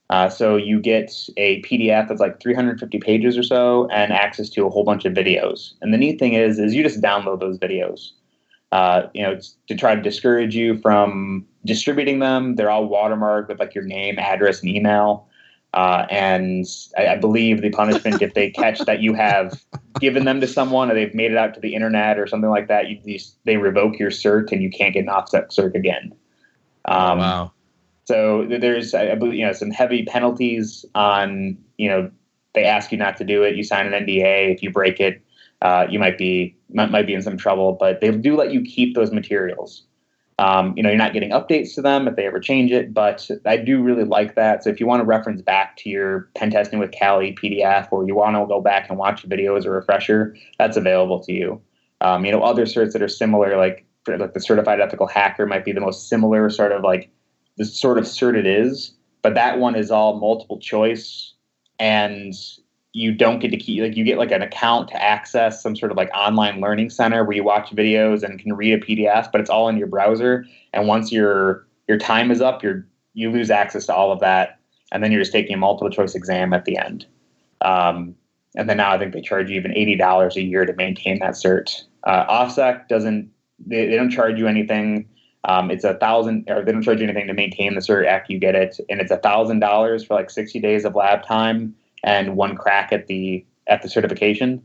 Uh, 0.09 0.29
so 0.29 0.57
you 0.57 0.81
get 0.81 1.13
a 1.37 1.63
PDF 1.63 2.09
that's 2.09 2.21
like 2.21 2.41
350 2.41 2.99
pages 3.01 3.37
or 3.37 3.43
so, 3.43 3.89
and 3.89 4.13
access 4.13 4.49
to 4.51 4.65
a 4.65 4.71
whole 4.71 4.85
bunch 4.85 5.05
of 5.05 5.15
videos. 5.15 5.73
And 5.81 5.93
the 5.93 5.99
neat 5.99 6.19
thing 6.19 6.35
is, 6.35 6.59
is 6.59 6.75
you 6.75 6.83
just 6.83 7.01
download 7.01 7.41
those 7.41 7.59
videos. 7.59 8.11
Uh, 8.73 9.09
you 9.15 9.23
know, 9.23 9.39
to 9.69 9.75
try 9.75 9.95
to 9.95 10.03
discourage 10.03 10.55
you 10.55 10.79
from 10.79 11.47
distributing 11.65 12.19
them. 12.19 12.57
They're 12.57 12.71
all 12.71 12.89
watermarked 12.89 13.49
with 13.49 13.59
like 13.59 13.75
your 13.75 13.85
name, 13.85 14.19
address, 14.19 14.61
and 14.61 14.69
email. 14.71 15.29
Uh, 15.77 16.07
and 16.09 16.65
I, 16.97 17.09
I, 17.09 17.17
believe 17.17 17.61
the 17.61 17.69
punishment, 17.69 18.23
if 18.23 18.33
they 18.33 18.49
catch 18.49 18.79
that 18.87 19.03
you 19.03 19.13
have 19.13 19.63
given 20.01 20.25
them 20.25 20.41
to 20.41 20.47
someone 20.47 20.91
or 20.91 20.95
they've 20.95 21.15
made 21.15 21.33
it 21.33 21.37
out 21.37 21.53
to 21.53 21.61
the 21.61 21.75
internet 21.75 22.19
or 22.19 22.27
something 22.27 22.49
like 22.49 22.69
that, 22.69 22.89
you, 22.89 23.19
they 23.45 23.59
revoke 23.59 23.99
your 23.99 24.09
cert 24.09 24.53
and 24.53 24.63
you 24.63 24.71
can't 24.71 24.95
get 24.95 25.01
an 25.01 25.11
OffSec 25.11 25.55
cert 25.55 25.75
again. 25.75 26.15
Um, 26.87 27.19
wow. 27.19 27.53
So 28.07 28.47
there's, 28.47 28.95
I 28.95 29.17
believe, 29.17 29.35
you 29.35 29.45
know, 29.45 29.53
some 29.53 29.71
heavy 29.71 30.07
penalties 30.07 30.87
on, 30.95 31.59
you 31.77 31.91
know, 31.91 32.11
they 32.55 32.65
ask 32.65 32.91
you 32.91 32.97
not 32.97 33.19
to 33.19 33.25
do 33.25 33.43
it. 33.43 33.55
You 33.55 33.63
sign 33.63 33.93
an 33.93 34.07
NDA. 34.07 34.55
If 34.55 34.63
you 34.63 34.71
break 34.71 34.99
it, 34.99 35.23
uh, 35.61 35.87
you 35.91 35.99
might 35.99 36.17
be 36.17 36.57
might, 36.73 36.91
might 36.91 37.07
be 37.07 37.13
in 37.13 37.21
some 37.21 37.37
trouble. 37.37 37.75
But 37.79 38.01
they 38.01 38.11
do 38.11 38.35
let 38.35 38.51
you 38.51 38.63
keep 38.63 38.95
those 38.95 39.13
materials. 39.13 39.83
Um, 40.39 40.75
you 40.77 40.83
know, 40.83 40.91
you're 40.91 40.99
not 40.99 41.15
getting 41.15 41.31
updates 41.31 41.75
to 41.77 41.83
them 41.83 42.07
if 42.07 42.17
they 42.17 42.27
ever 42.27 42.39
change 42.39 42.71
it, 42.71 42.93
but 42.93 43.31
I 43.47 43.57
do 43.57 43.83
really 43.83 44.05
like 44.05 44.35
that. 44.35 44.63
So 44.63 44.69
if 44.69 44.79
you 44.79 44.87
want 44.87 45.01
to 45.01 45.05
reference 45.05 45.41
back 45.41 45.77
to 45.79 45.89
your 45.89 46.29
pen 46.35 46.51
testing 46.51 46.79
with 46.79 46.93
Kali 46.99 47.35
PDF, 47.35 47.89
or 47.91 48.07
you 48.07 48.15
want 48.15 48.37
to 48.37 48.45
go 48.47 48.61
back 48.61 48.91
and 48.91 48.99
watch 48.99 49.25
a 49.25 49.29
video 49.29 49.57
as 49.57 49.65
a 49.65 49.71
refresher, 49.71 50.37
that's 50.59 50.77
available 50.77 51.21
to 51.21 51.33
you. 51.33 51.61
Um, 52.03 52.27
you 52.27 52.33
know, 52.33 52.43
other 52.43 52.67
certs 52.67 52.93
that 52.93 53.01
are 53.01 53.09
similar, 53.09 53.57
like 53.57 53.87
like 54.07 54.35
the 54.35 54.41
certified 54.41 54.81
ethical 54.81 55.07
hacker, 55.07 55.47
might 55.47 55.65
be 55.65 55.73
the 55.73 55.81
most 55.81 56.09
similar 56.09 56.51
sort 56.51 56.73
of 56.73 56.83
like 56.83 57.11
the 57.57 57.65
sort 57.65 57.97
of 57.99 58.05
cert 58.05 58.37
it 58.37 58.47
is, 58.47 58.93
but 59.23 59.35
that 59.35 59.59
one 59.59 59.75
is 59.75 59.91
all 59.91 60.21
multiple 60.21 60.61
choice 60.61 61.33
and 61.79 62.35
you 62.97 63.13
don't 63.13 63.41
get 63.41 63.51
to 63.51 63.59
keep 63.59 63.83
like 63.83 63.95
you 63.95 64.05
get 64.05 64.17
like 64.17 64.31
an 64.31 64.41
account 64.41 64.89
to 64.89 65.03
access 65.03 65.63
some 65.63 65.77
sort 65.77 65.93
of 65.93 65.99
like 65.99 66.09
online 66.15 66.63
learning 66.63 66.89
center 66.89 67.23
where 67.25 67.37
you 67.37 67.45
watch 67.45 67.69
videos 67.73 68.23
and 68.23 68.39
can 68.39 68.55
read 68.55 68.73
a 68.73 68.79
PDF, 68.79 69.31
but 69.31 69.39
it's 69.39 69.51
all 69.51 69.69
in 69.69 69.77
your 69.77 69.87
browser. 69.87 70.47
And 70.73 70.89
once 70.89 71.13
your 71.13 71.67
your 71.89 71.99
time 71.99 72.31
is 72.31 72.41
up, 72.41 72.63
you're 72.63 72.87
you 73.13 73.31
lose 73.31 73.51
access 73.51 73.85
to 73.87 73.95
all 73.95 74.13
of 74.13 74.21
that, 74.21 74.61
and 74.93 75.05
then 75.05 75.13
you're 75.13 75.21
just 75.21 75.33
taking 75.33 75.53
a 75.53 75.59
multiple 75.59 75.91
choice 75.91 76.15
exam 76.15 76.55
at 76.55 76.65
the 76.65 76.79
end. 76.79 77.05
Um, 77.61 78.17
and 78.55 78.67
then 78.67 78.79
now 78.79 78.93
I 78.93 78.99
think 78.99 79.13
they 79.13 79.21
charge 79.21 79.51
you 79.51 79.57
even 79.57 79.77
eighty 79.77 79.95
dollars 79.95 80.35
a 80.39 80.43
year 80.43 80.65
to 80.65 80.73
maintain 80.73 81.19
that 81.19 81.35
cert. 81.35 81.83
Uh, 82.05 82.25
OffSec 82.33 82.89
doesn't 82.89 83.31
they, 83.59 83.89
they 83.89 83.97
don't 83.97 84.11
charge 84.11 84.39
you 84.39 84.47
anything 84.47 85.07
um, 85.45 85.71
it's 85.71 85.85
a 85.85 85.95
thousand, 85.99 86.49
or 86.49 86.65
they 86.65 86.73
don't 86.73 86.83
charge 86.83 86.99
you 87.01 87.05
anything 87.05 87.27
to 87.27 87.35
maintain 87.35 87.75
the 87.75 87.81
cert 87.81 88.07
after 88.07 88.33
you 88.33 88.39
get 88.39 88.55
it, 88.55 88.81
and 88.89 89.03
it's 89.03 89.13
a 89.13 89.19
thousand 89.19 89.61
dollars 89.61 90.03
for 90.03 90.15
like 90.15 90.31
sixty 90.31 90.61
days 90.61 90.87
of 90.87 90.95
lab 90.95 91.23
time 91.27 91.75
and 92.07 92.37
one 92.37 92.57
crack 92.57 92.93
at 92.93 93.09
the 93.09 93.45
at 93.67 93.83
the 93.83 93.89
certification. 93.91 94.63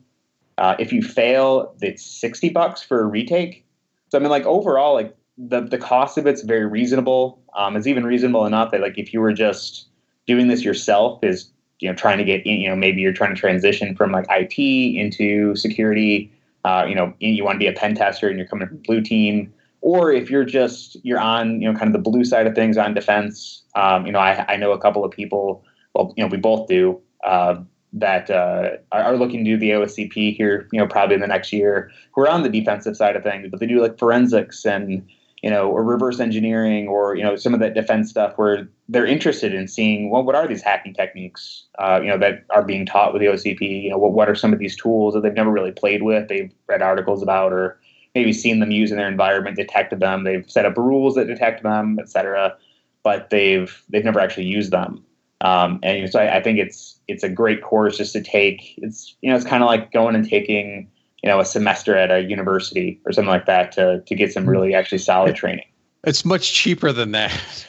Uh, 0.57 0.75
if 0.79 0.93
you 0.93 1.01
fail, 1.01 1.75
it's 1.81 2.05
sixty 2.05 2.49
bucks 2.49 2.81
for 2.81 3.01
a 3.01 3.05
retake. 3.05 3.65
So 4.09 4.17
I 4.17 4.21
mean, 4.21 4.29
like 4.29 4.45
overall, 4.45 4.93
like 4.93 5.13
the 5.37 5.61
the 5.61 5.77
cost 5.77 6.17
of 6.17 6.25
it's 6.25 6.43
very 6.43 6.65
reasonable. 6.65 7.41
Um, 7.57 7.75
it's 7.75 7.87
even 7.87 8.05
reasonable 8.05 8.45
enough 8.45 8.71
that 8.71 8.79
like 8.79 8.97
if 8.97 9.11
you 9.11 9.19
were 9.19 9.33
just 9.33 9.87
doing 10.27 10.47
this 10.47 10.63
yourself, 10.63 11.21
is 11.23 11.51
you 11.79 11.89
know 11.89 11.95
trying 11.95 12.19
to 12.19 12.23
get 12.23 12.45
you 12.45 12.69
know 12.69 12.75
maybe 12.75 13.01
you're 13.01 13.11
trying 13.11 13.35
to 13.35 13.39
transition 13.39 13.95
from 13.95 14.11
like 14.11 14.25
IT 14.29 14.57
into 14.57 15.53
security. 15.55 16.31
Uh, 16.63 16.85
you 16.87 16.93
know, 16.93 17.11
you 17.19 17.43
want 17.43 17.55
to 17.55 17.59
be 17.59 17.65
a 17.65 17.73
pen 17.73 17.95
tester 17.95 18.29
and 18.29 18.37
you're 18.37 18.47
coming 18.47 18.67
from 18.67 18.77
blue 18.77 19.01
team 19.01 19.51
or 19.81 20.11
if 20.11 20.29
you're 20.29 20.45
just 20.45 20.95
you're 21.03 21.19
on 21.19 21.59
you 21.59 21.67
know 21.67 21.77
kind 21.77 21.87
of 21.87 21.93
the 21.93 22.09
blue 22.09 22.23
side 22.23 22.47
of 22.47 22.53
things 22.53 22.77
on 22.77 22.93
defense 22.93 23.63
um, 23.75 24.05
you 24.05 24.11
know 24.11 24.19
I, 24.19 24.45
I 24.47 24.55
know 24.55 24.71
a 24.71 24.79
couple 24.79 25.03
of 25.03 25.11
people 25.11 25.65
well 25.95 26.13
you 26.15 26.23
know 26.23 26.29
we 26.29 26.37
both 26.37 26.67
do 26.67 27.01
uh, 27.23 27.61
that 27.93 28.29
uh, 28.29 28.77
are 28.91 29.17
looking 29.17 29.43
to 29.43 29.51
do 29.51 29.57
the 29.57 29.71
OSCP 29.71 30.35
here, 30.35 30.67
you 30.71 30.79
know, 30.79 30.87
probably 30.87 31.15
in 31.15 31.21
the 31.21 31.27
next 31.27 31.51
year, 31.51 31.91
who 32.13 32.21
are 32.21 32.29
on 32.29 32.43
the 32.43 32.49
defensive 32.49 32.95
side 32.95 33.15
of 33.15 33.23
things, 33.23 33.47
but 33.49 33.59
they 33.59 33.67
do 33.67 33.81
like 33.81 33.97
forensics 33.97 34.65
and 34.65 35.05
you 35.41 35.49
know, 35.49 35.71
or 35.71 35.83
reverse 35.83 36.19
engineering, 36.19 36.87
or 36.87 37.15
you 37.15 37.23
know, 37.23 37.35
some 37.35 37.53
of 37.53 37.59
that 37.59 37.73
defense 37.73 38.09
stuff 38.09 38.37
where 38.37 38.67
they're 38.87 39.07
interested 39.07 39.53
in 39.53 39.67
seeing 39.67 40.11
well, 40.11 40.23
what 40.23 40.35
are 40.35 40.47
these 40.47 40.61
hacking 40.61 40.93
techniques, 40.93 41.65
uh, 41.79 41.99
you 42.01 42.09
know, 42.09 42.17
that 42.17 42.45
are 42.51 42.63
being 42.63 42.85
taught 42.85 43.11
with 43.11 43.21
the 43.21 43.27
OSCP. 43.27 43.83
You 43.83 43.89
know, 43.89 43.97
what 43.97 44.11
what 44.13 44.29
are 44.29 44.35
some 44.35 44.53
of 44.53 44.59
these 44.59 44.75
tools 44.75 45.13
that 45.13 45.23
they've 45.23 45.33
never 45.33 45.49
really 45.49 45.71
played 45.71 46.03
with, 46.03 46.27
they've 46.27 46.53
read 46.67 46.83
articles 46.83 47.23
about, 47.23 47.51
or 47.51 47.79
maybe 48.13 48.33
seen 48.33 48.59
them 48.59 48.71
use 48.71 48.91
in 48.91 48.97
their 48.97 49.07
environment, 49.07 49.55
detected 49.55 49.99
them, 49.99 50.23
they've 50.23 50.49
set 50.49 50.65
up 50.65 50.77
rules 50.77 51.15
that 51.15 51.25
detect 51.25 51.63
them, 51.63 51.97
et 51.99 52.09
cetera, 52.09 52.55
but 53.03 53.31
they've 53.31 53.83
they've 53.89 54.05
never 54.05 54.19
actually 54.19 54.45
used 54.45 54.71
them. 54.71 55.03
Um, 55.41 55.79
and 55.81 56.09
so 56.09 56.19
I, 56.19 56.37
I 56.37 56.43
think 56.43 56.59
it's 56.59 56.99
it's 57.07 57.23
a 57.23 57.29
great 57.29 57.61
course 57.61 57.97
just 57.97 58.13
to 58.13 58.21
take. 58.21 58.75
It's 58.77 59.15
you 59.21 59.29
know, 59.29 59.35
it's 59.35 59.45
kind 59.45 59.63
of 59.63 59.67
like 59.67 59.91
going 59.91 60.15
and 60.15 60.27
taking 60.27 60.89
you 61.23 61.29
know 61.29 61.39
a 61.39 61.45
semester 61.45 61.95
at 61.95 62.11
a 62.11 62.21
university 62.21 62.99
or 63.05 63.11
something 63.11 63.29
like 63.29 63.47
that 63.47 63.71
to 63.73 64.01
to 64.05 64.15
get 64.15 64.31
some 64.31 64.47
really 64.47 64.73
actually 64.73 64.99
solid 64.99 65.35
training. 65.35 65.65
It's 66.03 66.25
much 66.25 66.53
cheaper 66.53 66.91
than 66.91 67.11
that. 67.11 67.65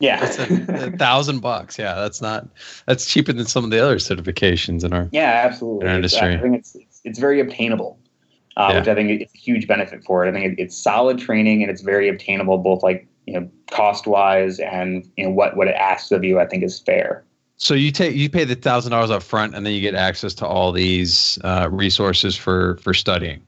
Yeah, 0.00 0.24
it's 0.26 0.38
a, 0.38 0.86
a, 0.86 0.96
thousand 0.96 1.40
bucks. 1.40 1.78
Yeah, 1.78 1.94
that's 1.94 2.22
not 2.22 2.48
that's 2.86 3.04
cheaper 3.04 3.34
than 3.34 3.46
some 3.46 3.64
of 3.64 3.70
the 3.70 3.78
other 3.78 3.96
certifications 3.96 4.82
in 4.82 4.94
our 4.94 5.08
yeah 5.12 5.42
absolutely. 5.44 5.84
In 5.84 5.90
our 5.90 5.96
industry. 5.96 6.34
I 6.34 6.40
think 6.40 6.56
it's, 6.56 6.74
it's, 6.74 7.00
it's 7.04 7.18
very 7.18 7.38
obtainable, 7.38 7.98
uh, 8.56 8.68
yeah. 8.70 8.78
which 8.78 8.88
I 8.88 8.94
think 8.94 9.20
it's 9.20 9.34
a 9.34 9.38
huge 9.38 9.66
benefit 9.66 10.04
for 10.04 10.24
it. 10.24 10.30
I 10.30 10.32
think 10.32 10.58
it, 10.58 10.62
it's 10.62 10.76
solid 10.76 11.18
training 11.18 11.62
and 11.62 11.70
it's 11.70 11.82
very 11.82 12.08
obtainable, 12.08 12.56
both 12.56 12.82
like 12.82 13.06
you 13.30 13.40
know 13.40 13.50
cost 13.70 14.06
wise 14.06 14.58
and 14.58 15.08
you 15.16 15.24
know 15.24 15.30
what 15.30 15.56
what 15.56 15.68
it 15.68 15.76
asks 15.76 16.10
of 16.10 16.24
you. 16.24 16.40
I 16.40 16.46
think 16.46 16.64
is 16.64 16.80
fair. 16.80 17.24
So 17.56 17.74
you 17.74 17.92
take 17.92 18.16
you 18.16 18.28
pay 18.28 18.44
the 18.44 18.56
thousand 18.56 18.90
dollars 18.90 19.10
up 19.10 19.22
front, 19.22 19.54
and 19.54 19.64
then 19.64 19.72
you 19.72 19.80
get 19.80 19.94
access 19.94 20.34
to 20.34 20.46
all 20.46 20.72
these 20.72 21.38
uh, 21.44 21.68
resources 21.70 22.36
for 22.36 22.76
for 22.78 22.92
studying. 22.92 23.40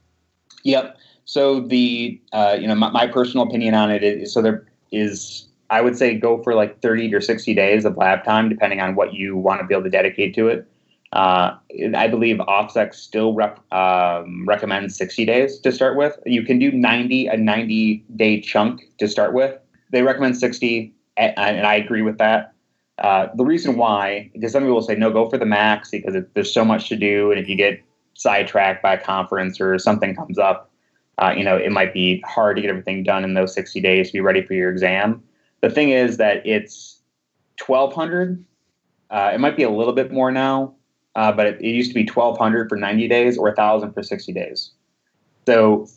Yep. 0.63 0.97
So 1.25 1.59
the 1.61 2.21
uh, 2.31 2.57
you 2.59 2.67
know 2.67 2.75
my, 2.75 2.89
my, 2.91 3.07
personal 3.07 3.45
opinion 3.45 3.73
on 3.73 3.91
it 3.91 4.03
is 4.03 4.33
so 4.33 4.41
there 4.41 4.65
is 4.91 5.47
I 5.69 5.81
would 5.81 5.97
say 5.97 6.15
go 6.15 6.41
for 6.43 6.53
like 6.53 6.81
thirty 6.81 7.13
or 7.13 7.19
sixty 7.19 7.53
days 7.53 7.83
of 7.83 7.97
lab 7.97 8.23
time, 8.23 8.47
depending 8.49 8.79
on 8.79 8.95
what 8.95 9.13
you 9.13 9.35
want 9.35 9.59
to 9.59 9.67
be 9.67 9.73
able 9.73 9.83
to 9.83 9.89
dedicate 9.89 10.33
to 10.35 10.47
it. 10.47 10.67
Uh, 11.11 11.55
I 11.95 12.07
believe 12.07 12.37
OffSec 12.37 12.95
still 12.95 13.35
rep, 13.35 13.59
um, 13.71 14.47
recommends 14.47 14.95
60 14.95 15.25
days 15.25 15.59
to 15.59 15.71
start 15.71 15.95
with. 15.95 16.17
You 16.25 16.41
can 16.41 16.57
do 16.57 16.71
90 16.71 17.27
a 17.27 17.37
90 17.37 18.03
day 18.15 18.41
chunk 18.41 18.81
to 18.97 19.07
start 19.07 19.33
with. 19.33 19.55
They 19.93 20.01
recommend 20.01 20.35
60, 20.37 20.91
and, 21.17 21.33
and 21.37 21.67
I 21.67 21.75
agree 21.75 22.01
with 22.01 22.17
that. 22.17 22.53
Uh, 22.97 23.27
the 23.35 23.45
reason 23.45 23.77
why, 23.77 24.29
because 24.33 24.51
some 24.51 24.63
people 24.63 24.75
will 24.75 24.81
say, 24.81 24.95
no, 24.95 25.11
go 25.11 25.29
for 25.29 25.37
the 25.37 25.45
max 25.45 25.91
because 25.91 26.15
it, 26.15 26.33
there's 26.33 26.51
so 26.51 26.65
much 26.65 26.89
to 26.89 26.95
do. 26.95 27.31
And 27.31 27.39
if 27.39 27.47
you 27.47 27.55
get 27.55 27.81
sidetracked 28.15 28.81
by 28.81 28.95
a 28.95 29.01
conference 29.01 29.61
or 29.61 29.77
something 29.77 30.15
comes 30.15 30.39
up, 30.39 30.71
uh, 31.19 31.33
you 31.37 31.43
know, 31.43 31.55
it 31.55 31.71
might 31.71 31.93
be 31.93 32.23
hard 32.25 32.55
to 32.55 32.61
get 32.61 32.69
everything 32.69 33.03
done 33.03 33.23
in 33.23 33.35
those 33.35 33.53
60 33.53 33.79
days 33.81 34.07
to 34.07 34.13
be 34.13 34.19
ready 34.19 34.41
for 34.41 34.53
your 34.53 34.71
exam. 34.71 35.23
The 35.61 35.69
thing 35.69 35.91
is 35.91 36.17
that 36.17 36.45
it's 36.45 36.99
1200. 37.65 38.43
Uh, 39.11 39.31
it 39.33 39.39
might 39.39 39.55
be 39.55 39.63
a 39.63 39.69
little 39.69 39.93
bit 39.93 40.11
more 40.11 40.31
now, 40.31 40.73
uh, 41.15 41.31
but 41.31 41.45
it, 41.45 41.61
it 41.61 41.69
used 41.69 41.91
to 41.91 41.95
be 41.95 42.07
1200 42.07 42.67
for 42.67 42.77
90 42.77 43.07
days 43.07 43.37
or 43.37 43.45
1000 43.49 43.93
for 43.93 44.01
60 44.01 44.33
days. 44.33 44.71
So 45.45 45.87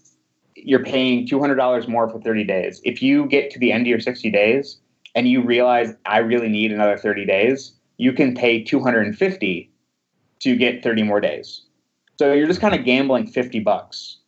you're 0.57 0.85
paying 0.85 1.27
$200 1.27 1.89
more 1.89 2.09
for 2.09 2.21
30 2.21 2.45
days. 2.45 2.81
If 2.85 3.03
you 3.03 3.27
get 3.27 3.51
to 3.51 3.59
the 3.59 3.73
end 3.73 3.83
of 3.83 3.89
your 3.89 4.01
60 4.01 4.31
days 4.31 4.79
and 5.15 5.29
you 5.29 5.43
realize 5.43 5.95
I 6.07 6.19
really 6.19 6.49
need 6.49 6.73
another 6.73 6.97
30 6.97 7.25
days, 7.27 7.73
you 7.99 8.13
can 8.13 8.35
pay 8.35 8.63
250 8.63 9.71
to 10.41 10.57
get 10.57 10.83
30 10.83 11.03
more 11.03 11.21
days. 11.21 11.63
So 12.19 12.33
you're 12.33 12.47
just 12.47 12.61
kind 12.61 12.75
of 12.75 12.85
gambling 12.85 13.27
50 13.27 13.61
bucks. 13.61 14.19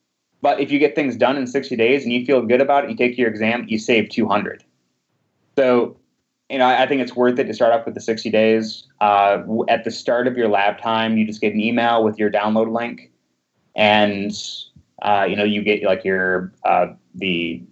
But 0.40 0.60
if 0.60 0.70
you 0.70 0.78
get 0.78 0.94
things 0.94 1.16
done 1.16 1.36
in 1.36 1.46
60 1.46 1.74
days 1.76 2.04
and 2.04 2.12
you 2.12 2.24
feel 2.24 2.42
good 2.42 2.60
about 2.60 2.84
it, 2.84 2.90
you 2.90 2.96
take 2.96 3.18
your 3.18 3.28
exam, 3.28 3.64
you 3.66 3.78
save 3.78 4.08
200. 4.10 4.62
So, 5.56 5.96
you 6.48 6.58
know, 6.58 6.66
I 6.66 6.86
think 6.86 7.02
it's 7.02 7.16
worth 7.16 7.38
it 7.38 7.44
to 7.44 7.54
start 7.54 7.72
off 7.72 7.84
with 7.84 7.94
the 7.94 8.00
60 8.00 8.30
days. 8.30 8.86
Uh, 9.00 9.42
at 9.68 9.84
the 9.84 9.90
start 9.90 10.28
of 10.28 10.36
your 10.36 10.48
lab 10.48 10.80
time, 10.80 11.16
you 11.16 11.26
just 11.26 11.40
get 11.40 11.52
an 11.52 11.60
email 11.60 12.04
with 12.04 12.18
your 12.18 12.30
download 12.30 12.72
link, 12.72 13.10
and 13.74 14.32
uh, 15.02 15.26
you 15.28 15.36
know, 15.36 15.44
you 15.44 15.62
get 15.62 15.82
like 15.82 16.04
your 16.04 16.52
uh, 16.64 16.86
the 17.14 17.62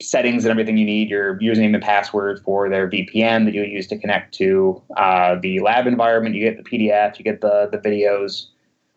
settings 0.00 0.44
and 0.44 0.50
everything 0.50 0.76
you 0.76 0.84
need, 0.84 1.10
your 1.10 1.38
username 1.38 1.74
and 1.74 1.82
password 1.82 2.40
for 2.44 2.68
their 2.68 2.88
VPN 2.88 3.44
that 3.46 3.54
you 3.54 3.62
use 3.64 3.86
to 3.88 3.98
connect 3.98 4.34
to 4.34 4.80
uh, 4.96 5.36
the 5.40 5.60
lab 5.60 5.86
environment. 5.86 6.34
You 6.34 6.42
get 6.50 6.62
the 6.62 6.70
PDF, 6.70 7.18
you 7.18 7.24
get 7.24 7.40
the 7.40 7.68
the 7.70 7.78
videos, 7.78 8.46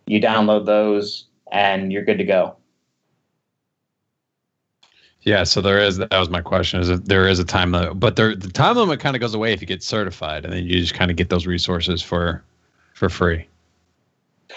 you 0.05 0.21
download 0.21 0.65
those, 0.65 1.25
and 1.51 1.91
you're 1.91 2.05
good 2.05 2.17
to 2.17 2.25
go. 2.25 2.55
Yeah, 5.23 5.43
so 5.43 5.61
there 5.61 5.79
is. 5.79 5.97
That 5.97 6.11
was 6.11 6.29
my 6.29 6.41
question. 6.41 6.79
Is 6.79 7.01
there 7.01 7.27
is 7.27 7.37
a 7.37 7.45
time 7.45 7.71
limit, 7.71 7.99
but 7.99 8.15
there, 8.15 8.35
the 8.35 8.49
time 8.49 8.75
limit 8.75 8.99
kind 8.99 9.15
of 9.15 9.19
goes 9.19 9.35
away 9.35 9.53
if 9.53 9.61
you 9.61 9.67
get 9.67 9.83
certified, 9.83 10.45
and 10.45 10.53
then 10.53 10.65
you 10.65 10.79
just 10.79 10.95
kind 10.95 11.11
of 11.11 11.17
get 11.17 11.29
those 11.29 11.45
resources 11.45 12.01
for 12.01 12.43
for 12.95 13.07
free. 13.07 13.47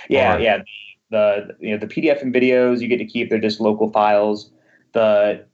Yeah, 0.09 0.37
or, 0.37 0.40
yeah. 0.40 0.62
The 1.14 1.57
you 1.61 1.70
know 1.70 1.79
the 1.79 1.87
PDF 1.87 2.20
and 2.22 2.35
videos 2.35 2.81
you 2.81 2.88
get 2.88 2.98
to 2.98 3.05
keep. 3.05 3.31
They're 3.31 3.38
just 3.38 3.61
local 3.61 3.88
files. 3.92 4.50
The 4.92 5.44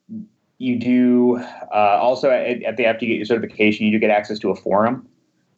you 0.57 0.79
do 0.79 1.37
uh, 1.75 1.99
also 2.01 2.31
at, 2.31 2.62
at, 2.62 2.77
the 2.79 2.87
after 2.87 3.05
you 3.05 3.12
get 3.12 3.16
your 3.16 3.27
certification, 3.27 3.85
you 3.85 3.92
do 3.92 3.99
get 3.99 4.11
access 4.11 4.38
to 4.38 4.51
a 4.51 4.57
forum, 4.57 5.07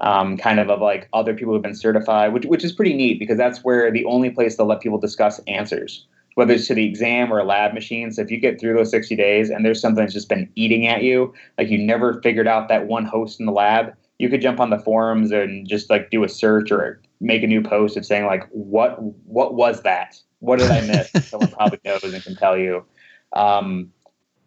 um, 0.01 0.37
kind 0.37 0.59
of 0.59 0.71
of 0.71 0.81
like 0.81 1.09
other 1.13 1.35
people 1.35 1.53
who've 1.53 1.63
been 1.63 1.77
certified, 1.77 2.33
which 2.33 2.47
which 2.47 2.65
is 2.65 2.73
pretty 2.73 2.95
neat 2.95 3.21
because 3.21 3.39
that's 3.39 3.63
where 3.63 3.93
the 3.93 4.05
only 4.07 4.29
place 4.29 4.57
they'll 4.57 4.67
let 4.67 4.81
people 4.81 4.99
discuss 4.99 5.41
answers, 5.47 6.05
whether 6.35 6.55
it's 6.55 6.67
to 6.67 6.75
the 6.75 6.85
exam 6.85 7.33
or 7.33 7.39
a 7.39 7.45
lab 7.45 7.73
machine. 7.73 8.11
So 8.11 8.23
if 8.23 8.31
you 8.31 8.39
get 8.39 8.61
through 8.61 8.75
those 8.75 8.91
60 8.91 9.15
days 9.15 9.51
and 9.51 9.65
there's 9.65 9.81
something 9.81 10.03
that's 10.03 10.15
just 10.15 10.29
been 10.29 10.51
eating 10.57 10.89
at 10.89 11.05
you, 11.05 11.33
like 11.59 11.69
you 11.69 11.79
never 11.79 12.21
figured 12.23 12.49
out 12.49 12.69
that 12.69 12.89
one 12.89 13.05
host 13.05 13.39
in 13.39 13.47
the 13.47 13.53
lab, 13.53 13.95
you 14.19 14.29
could 14.29 14.41
jump 14.41 14.59
on 14.59 14.71
the 14.71 14.79
forums 14.81 15.31
and 15.31 15.69
just 15.69 15.91
like 15.91 16.11
do 16.11 16.25
a 16.25 16.29
search 16.29 16.73
or 16.73 17.01
make 17.23 17.43
a 17.43 17.47
new 17.47 17.63
post 17.63 17.97
of 17.97 18.05
saying 18.05 18.27
like 18.27 18.47
what 18.51 19.01
what 19.25 19.55
was 19.55 19.83
that? 19.83 20.21
What 20.41 20.59
did 20.59 20.71
I 20.71 20.81
miss? 20.81 21.11
Someone 21.31 21.51
probably 21.51 21.79
knows 21.85 22.03
and 22.03 22.23
can 22.23 22.37
tell 22.37 22.59
you. 22.59 22.85
Um, 23.33 23.93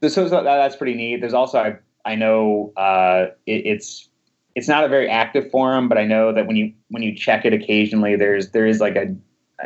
so, 0.03 0.27
so 0.27 0.43
that's 0.43 0.75
pretty 0.75 0.93
neat. 0.93 1.21
There's 1.21 1.33
also 1.33 1.57
I 1.57 1.77
I 2.03 2.15
know 2.15 2.73
uh, 2.77 3.27
it, 3.47 3.65
it's 3.65 4.09
it's 4.55 4.67
not 4.67 4.83
a 4.83 4.87
very 4.87 5.09
active 5.09 5.49
forum, 5.49 5.89
but 5.89 5.97
I 5.97 6.05
know 6.05 6.31
that 6.33 6.45
when 6.47 6.55
you 6.55 6.73
when 6.89 7.01
you 7.01 7.15
check 7.15 7.45
it 7.45 7.53
occasionally, 7.53 8.15
there's 8.15 8.51
there 8.51 8.67
is 8.67 8.79
like 8.79 8.95
a 8.95 9.15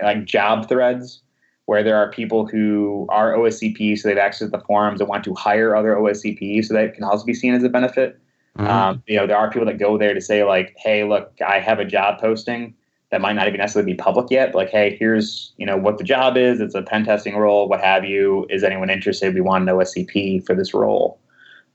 like 0.03 0.23
job 0.25 0.69
threads 0.69 1.21
where 1.65 1.83
there 1.83 1.97
are 1.97 2.09
people 2.11 2.47
who 2.47 3.05
are 3.09 3.33
OSCP, 3.33 3.97
so 3.97 4.07
they've 4.07 4.17
accessed 4.17 4.51
the 4.51 4.59
forums 4.61 4.99
and 4.99 5.09
want 5.09 5.23
to 5.23 5.35
hire 5.35 5.75
other 5.75 5.95
OSCP, 5.95 6.63
so 6.65 6.73
that 6.73 6.95
can 6.95 7.03
also 7.03 7.25
be 7.25 7.33
seen 7.33 7.53
as 7.53 7.63
a 7.63 7.69
benefit. 7.69 8.19
Mm-hmm. 8.57 8.67
Um, 8.67 9.03
you 9.05 9.15
know, 9.15 9.27
there 9.27 9.37
are 9.37 9.51
people 9.51 9.67
that 9.67 9.77
go 9.77 9.97
there 9.97 10.13
to 10.13 10.21
say 10.21 10.43
like, 10.43 10.75
"Hey, 10.77 11.03
look, 11.03 11.33
I 11.45 11.59
have 11.59 11.79
a 11.79 11.85
job 11.85 12.19
posting 12.19 12.73
that 13.11 13.21
might 13.21 13.33
not 13.33 13.47
even 13.47 13.59
necessarily 13.59 13.93
be 13.93 13.97
public 13.97 14.29
yet. 14.29 14.53
Like, 14.53 14.69
hey, 14.69 14.95
here's 14.99 15.51
you 15.57 15.65
know 15.65 15.77
what 15.77 15.97
the 15.97 16.03
job 16.03 16.37
is. 16.37 16.59
It's 16.59 16.75
a 16.75 16.81
pen 16.81 17.05
testing 17.05 17.35
role, 17.35 17.67
what 17.67 17.81
have 17.81 18.05
you. 18.05 18.45
Is 18.49 18.63
anyone 18.63 18.89
interested? 18.89 19.33
We 19.33 19.41
want 19.41 19.67
an 19.67 19.75
OSCP 19.75 20.45
for 20.45 20.55
this 20.55 20.73
role. 20.73 21.19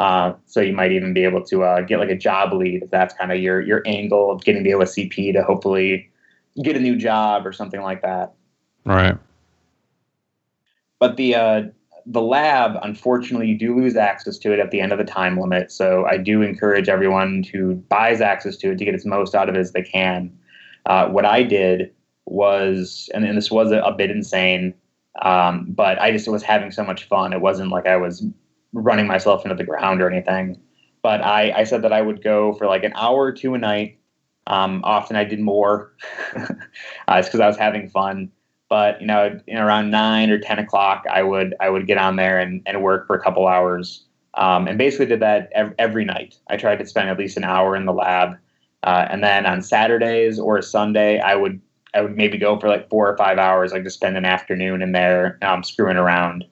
Uh, 0.00 0.34
so 0.46 0.60
you 0.60 0.72
might 0.72 0.92
even 0.92 1.14
be 1.14 1.24
able 1.24 1.44
to 1.44 1.62
uh, 1.62 1.80
get 1.82 1.98
like 1.98 2.10
a 2.10 2.16
job 2.16 2.52
lead 2.52 2.82
if 2.82 2.90
that's 2.90 3.14
kind 3.14 3.32
of 3.32 3.38
your 3.38 3.60
your 3.60 3.82
angle 3.86 4.30
of 4.30 4.44
getting 4.44 4.62
the 4.62 4.70
OSCP 4.70 5.32
to 5.32 5.42
hopefully 5.42 6.10
get 6.62 6.76
a 6.76 6.80
new 6.80 6.96
job 6.96 7.46
or 7.46 7.52
something 7.52 7.82
like 7.82 8.02
that. 8.02 8.32
Right. 8.84 9.16
But 10.98 11.16
the 11.16 11.34
uh, 11.34 11.62
the 12.06 12.20
lab, 12.20 12.78
unfortunately, 12.82 13.48
you 13.48 13.58
do 13.58 13.76
lose 13.76 13.96
access 13.96 14.38
to 14.38 14.52
it 14.52 14.58
at 14.58 14.70
the 14.70 14.80
end 14.80 14.92
of 14.92 14.98
the 14.98 15.04
time 15.04 15.38
limit. 15.38 15.72
So 15.72 16.04
I 16.06 16.18
do 16.18 16.42
encourage 16.42 16.88
everyone 16.88 17.44
who 17.44 17.74
buys 17.74 18.20
access 18.20 18.56
to 18.58 18.72
it 18.72 18.78
to 18.78 18.84
get 18.84 18.94
as 18.94 19.06
most 19.06 19.34
out 19.34 19.48
of 19.48 19.54
it 19.54 19.58
as 19.58 19.72
they 19.72 19.82
can. 19.82 20.36
Uh, 20.86 21.08
what 21.08 21.24
I 21.24 21.42
did 21.42 21.92
was, 22.26 23.08
and, 23.14 23.24
and 23.24 23.36
this 23.36 23.50
was 23.50 23.72
a, 23.72 23.80
a 23.80 23.92
bit 23.92 24.10
insane, 24.10 24.74
um, 25.22 25.66
but 25.68 26.00
I 26.00 26.10
just 26.10 26.28
was 26.28 26.42
having 26.42 26.70
so 26.70 26.84
much 26.84 27.04
fun. 27.04 27.32
It 27.32 27.40
wasn't 27.40 27.70
like 27.70 27.86
I 27.86 27.96
was 27.96 28.24
running 28.72 29.06
myself 29.06 29.44
into 29.44 29.54
the 29.54 29.64
ground 29.64 30.02
or 30.02 30.10
anything. 30.10 30.60
But 31.02 31.22
I, 31.22 31.52
I 31.52 31.64
said 31.64 31.82
that 31.82 31.92
I 31.92 32.02
would 32.02 32.22
go 32.22 32.54
for 32.54 32.66
like 32.66 32.82
an 32.82 32.92
hour 32.94 33.18
or 33.18 33.32
two 33.32 33.54
a 33.54 33.58
night. 33.58 33.98
Um, 34.46 34.82
often 34.84 35.16
I 35.16 35.24
did 35.24 35.40
more. 35.40 35.92
uh, 36.36 36.46
it's 37.10 37.28
because 37.28 37.40
I 37.40 37.46
was 37.46 37.56
having 37.56 37.88
fun. 37.88 38.30
But 38.68 39.00
you 39.00 39.06
know, 39.06 39.38
in 39.46 39.58
around 39.58 39.90
nine 39.90 40.30
or 40.30 40.38
ten 40.38 40.58
o'clock, 40.58 41.04
I 41.10 41.22
would 41.22 41.54
I 41.60 41.68
would 41.68 41.86
get 41.86 41.98
on 41.98 42.16
there 42.16 42.40
and, 42.40 42.62
and 42.66 42.82
work 42.82 43.06
for 43.06 43.14
a 43.14 43.22
couple 43.22 43.46
hours. 43.46 44.04
Um, 44.36 44.66
and 44.66 44.76
basically 44.78 45.06
did 45.06 45.20
that 45.20 45.50
every, 45.54 45.74
every 45.78 46.04
night. 46.04 46.36
I 46.48 46.56
tried 46.56 46.80
to 46.80 46.86
spend 46.86 47.08
at 47.08 47.18
least 47.18 47.36
an 47.36 47.44
hour 47.44 47.76
in 47.76 47.84
the 47.84 47.92
lab. 47.92 48.36
Uh, 48.84 49.06
and 49.10 49.24
then 49.24 49.46
on 49.46 49.62
Saturdays 49.62 50.38
or 50.38 50.62
Sunday, 50.62 51.18
I 51.18 51.34
would 51.34 51.60
I 51.94 52.00
would 52.00 52.16
maybe 52.16 52.38
go 52.38 52.58
for 52.58 52.68
like 52.68 52.88
four 52.88 53.08
or 53.08 53.16
five 53.16 53.38
hours, 53.38 53.72
like 53.72 53.84
to 53.84 53.90
spend 53.90 54.16
an 54.16 54.24
afternoon 54.24 54.82
in 54.82 54.92
there 54.92 55.38
um, 55.42 55.62
screwing 55.62 55.96
around. 55.96 56.44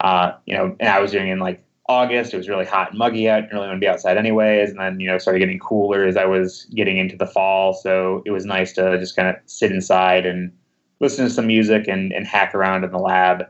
Uh, 0.00 0.32
you 0.46 0.56
know, 0.56 0.74
and 0.80 0.88
I 0.88 0.98
was 0.98 1.12
doing 1.12 1.28
in 1.28 1.38
like 1.38 1.62
August. 1.88 2.32
It 2.32 2.38
was 2.38 2.48
really 2.48 2.64
hot 2.64 2.90
and 2.90 2.98
muggy 2.98 3.28
out. 3.28 3.42
Didn't 3.42 3.54
really 3.54 3.68
want 3.68 3.76
to 3.76 3.84
be 3.84 3.88
outside 3.88 4.16
anyways. 4.16 4.70
And 4.70 4.80
then, 4.80 4.98
you 4.98 5.06
know, 5.06 5.18
started 5.18 5.40
getting 5.40 5.58
cooler 5.58 6.04
as 6.04 6.16
I 6.16 6.24
was 6.24 6.64
getting 6.74 6.96
into 6.96 7.16
the 7.16 7.26
fall. 7.26 7.74
So 7.74 8.22
it 8.24 8.30
was 8.30 8.46
nice 8.46 8.72
to 8.72 8.98
just 8.98 9.14
kind 9.14 9.28
of 9.28 9.36
sit 9.46 9.70
inside 9.70 10.26
and 10.26 10.52
listen 11.00 11.26
to 11.26 11.30
some 11.30 11.46
music 11.46 11.86
and, 11.86 12.12
and 12.12 12.26
hack 12.26 12.54
around 12.54 12.82
in 12.82 12.90
the 12.90 12.98
lab. 12.98 13.46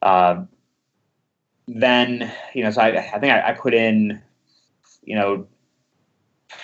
Uh, 0.00 0.44
then, 1.66 2.32
you 2.54 2.62
know, 2.62 2.70
so 2.70 2.82
I, 2.82 2.98
I 2.98 3.18
think 3.18 3.32
I, 3.32 3.50
I, 3.50 3.52
put 3.52 3.72
in, 3.72 4.20
you 5.04 5.14
know, 5.14 5.46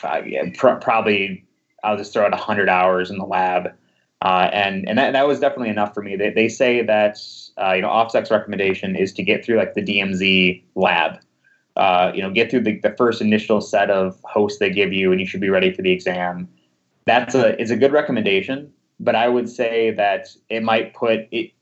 uh, 0.02 0.22
yeah, 0.24 0.44
pr- 0.56 0.74
probably 0.80 1.44
I'll 1.84 1.96
just 1.96 2.12
throw 2.12 2.24
out 2.24 2.32
100 2.32 2.68
hours 2.68 3.10
in 3.10 3.18
the 3.18 3.24
lab. 3.24 3.72
Uh, 4.20 4.50
and 4.52 4.88
and 4.88 4.98
that, 4.98 5.12
that 5.12 5.28
was 5.28 5.38
definitely 5.38 5.68
enough 5.68 5.94
for 5.94 6.02
me. 6.02 6.16
They, 6.16 6.30
they 6.30 6.48
say 6.48 6.82
that 6.82 7.18
uh, 7.56 7.72
you 7.74 7.82
know 7.82 7.88
OffSec's 7.88 8.30
recommendation 8.30 8.96
is 8.96 9.12
to 9.12 9.22
get 9.22 9.44
through 9.44 9.58
like 9.58 9.74
the 9.74 9.82
DMZ 9.82 10.62
lab. 10.74 11.18
Uh, 11.76 12.10
you 12.12 12.20
know, 12.20 12.30
get 12.30 12.50
through 12.50 12.62
the, 12.62 12.80
the 12.80 12.92
first 12.98 13.20
initial 13.20 13.60
set 13.60 13.88
of 13.88 14.20
hosts 14.24 14.58
they 14.58 14.70
give 14.70 14.92
you, 14.92 15.12
and 15.12 15.20
you 15.20 15.26
should 15.26 15.40
be 15.40 15.50
ready 15.50 15.72
for 15.72 15.82
the 15.82 15.92
exam. 15.92 16.48
That's 17.06 17.36
a 17.36 17.60
is 17.60 17.70
a 17.70 17.76
good 17.76 17.92
recommendation, 17.92 18.72
but 18.98 19.14
I 19.14 19.28
would 19.28 19.48
say 19.48 19.92
that 19.92 20.26
it 20.48 20.64
might 20.64 20.94
put 20.94 21.28
it, 21.30 21.52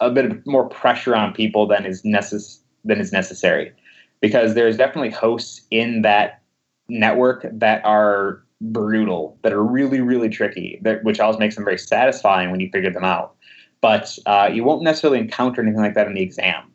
a 0.00 0.10
bit 0.10 0.46
more 0.46 0.68
pressure 0.68 1.16
on 1.16 1.32
people 1.32 1.66
than 1.66 1.86
is 1.86 2.02
necess- 2.02 2.58
than 2.84 3.00
is 3.00 3.12
necessary, 3.12 3.72
because 4.20 4.52
there's 4.52 4.76
definitely 4.76 5.10
hosts 5.10 5.62
in 5.70 6.02
that 6.02 6.42
network 6.88 7.46
that 7.50 7.84
are 7.84 8.42
brutal, 8.60 9.38
that 9.42 9.52
are 9.52 9.62
really, 9.62 10.00
really 10.00 10.28
tricky, 10.28 10.78
that, 10.82 11.04
which 11.04 11.20
always 11.20 11.38
makes 11.38 11.54
them 11.54 11.64
very 11.64 11.78
satisfying 11.78 12.50
when 12.50 12.60
you 12.60 12.70
figure 12.70 12.90
them 12.90 13.04
out. 13.04 13.34
But 13.80 14.18
uh, 14.26 14.48
you 14.52 14.64
won't 14.64 14.82
necessarily 14.82 15.18
encounter 15.18 15.60
anything 15.60 15.80
like 15.80 15.94
that 15.94 16.06
in 16.06 16.14
the 16.14 16.22
exam. 16.22 16.72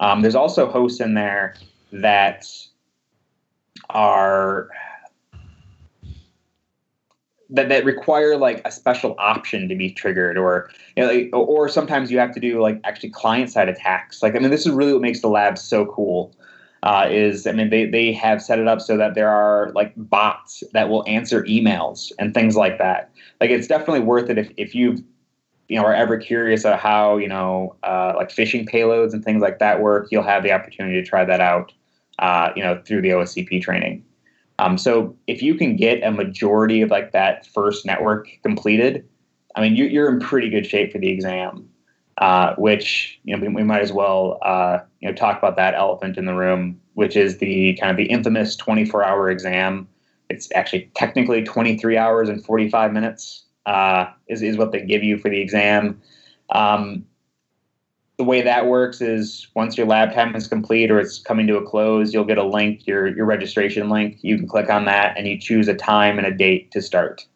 Um, 0.00 0.22
there's 0.22 0.34
also 0.34 0.70
hosts 0.70 1.00
in 1.00 1.14
there 1.14 1.54
that 1.92 2.46
are 3.90 4.68
that, 7.50 7.68
that 7.68 7.84
require 7.84 8.36
like 8.36 8.60
a 8.64 8.72
special 8.72 9.14
option 9.18 9.68
to 9.68 9.74
be 9.76 9.90
triggered 9.90 10.36
or 10.36 10.70
you 10.96 11.30
know, 11.30 11.38
or 11.38 11.68
sometimes 11.68 12.10
you 12.10 12.18
have 12.18 12.32
to 12.32 12.40
do 12.40 12.60
like 12.60 12.80
actually 12.84 13.10
client 13.10 13.50
side 13.50 13.68
attacks 13.68 14.22
like 14.22 14.34
i 14.34 14.38
mean 14.38 14.50
this 14.50 14.66
is 14.66 14.72
really 14.72 14.92
what 14.92 15.02
makes 15.02 15.20
the 15.20 15.28
lab 15.28 15.58
so 15.58 15.86
cool 15.86 16.34
uh, 16.84 17.08
is 17.10 17.46
I 17.46 17.52
mean 17.52 17.70
they 17.70 17.86
they 17.86 18.12
have 18.12 18.42
set 18.42 18.58
it 18.58 18.68
up 18.68 18.80
so 18.80 18.98
that 18.98 19.14
there 19.14 19.30
are 19.30 19.72
like 19.74 19.94
bots 19.96 20.62
that 20.74 20.90
will 20.90 21.02
answer 21.08 21.42
emails 21.44 22.12
and 22.18 22.34
things 22.34 22.56
like 22.56 22.78
that. 22.78 23.10
Like 23.40 23.50
it's 23.50 23.66
definitely 23.66 24.00
worth 24.00 24.28
it 24.28 24.36
if 24.36 24.50
if 24.58 24.74
you 24.74 25.02
you 25.68 25.80
know 25.80 25.84
are 25.86 25.94
ever 25.94 26.18
curious 26.18 26.60
about 26.60 26.78
how 26.78 27.16
you 27.16 27.26
know 27.26 27.74
uh, 27.82 28.12
like 28.16 28.28
phishing 28.28 28.68
payloads 28.68 29.14
and 29.14 29.24
things 29.24 29.40
like 29.40 29.58
that 29.60 29.80
work. 29.80 30.08
You'll 30.10 30.24
have 30.24 30.42
the 30.42 30.52
opportunity 30.52 31.00
to 31.02 31.08
try 31.08 31.24
that 31.24 31.40
out. 31.40 31.72
Uh, 32.20 32.52
you 32.54 32.62
know 32.62 32.80
through 32.86 33.00
the 33.02 33.08
OSCP 33.08 33.60
training. 33.62 34.04
Um, 34.60 34.78
so 34.78 35.16
if 35.26 35.42
you 35.42 35.56
can 35.56 35.74
get 35.74 36.04
a 36.04 36.12
majority 36.12 36.80
of 36.80 36.90
like 36.90 37.10
that 37.10 37.46
first 37.46 37.84
network 37.86 38.28
completed, 38.44 39.08
I 39.56 39.62
mean 39.62 39.74
you, 39.74 39.86
you're 39.86 40.12
in 40.12 40.20
pretty 40.20 40.50
good 40.50 40.66
shape 40.66 40.92
for 40.92 40.98
the 40.98 41.08
exam 41.08 41.68
uh, 42.18 42.54
which 42.56 43.18
you 43.24 43.36
know 43.36 43.42
we, 43.42 43.48
we, 43.48 43.62
might 43.62 43.82
as 43.82 43.92
well 43.92 44.38
uh, 44.42 44.78
you 45.00 45.08
know 45.08 45.14
talk 45.14 45.38
about 45.38 45.56
that 45.56 45.74
elephant 45.74 46.16
in 46.16 46.26
the 46.26 46.34
room, 46.34 46.80
which 46.94 47.16
is 47.16 47.38
the 47.38 47.76
kind 47.80 47.90
of 47.90 47.96
the 47.96 48.04
infamous 48.04 48.56
24-hour 48.56 49.30
exam. 49.30 49.88
It's 50.30 50.48
actually 50.54 50.90
technically 50.94 51.42
23 51.42 51.96
hours 51.96 52.28
and 52.28 52.44
45 52.44 52.92
minutes 52.92 53.44
uh, 53.66 54.06
is 54.28 54.42
is 54.42 54.56
what 54.56 54.72
they 54.72 54.82
give 54.82 55.02
you 55.02 55.18
for 55.18 55.28
the 55.28 55.40
exam. 55.40 56.00
Um, 56.50 57.04
the 58.16 58.24
way 58.24 58.42
that 58.42 58.66
works 58.66 59.00
is 59.00 59.48
once 59.56 59.76
your 59.76 59.86
lab 59.86 60.14
time 60.14 60.36
is 60.36 60.46
complete 60.46 60.90
or 60.90 61.00
it's 61.00 61.18
coming 61.18 61.48
to 61.48 61.56
a 61.56 61.66
close, 61.66 62.14
you'll 62.14 62.24
get 62.24 62.38
a 62.38 62.44
link, 62.44 62.86
your 62.86 63.08
your 63.08 63.26
registration 63.26 63.90
link. 63.90 64.18
You 64.22 64.38
can 64.38 64.46
click 64.46 64.70
on 64.70 64.84
that 64.84 65.16
and 65.16 65.26
you 65.26 65.38
choose 65.38 65.66
a 65.68 65.74
time 65.74 66.18
and 66.18 66.26
a 66.26 66.32
date 66.32 66.70
to 66.72 66.82
start. 66.82 67.26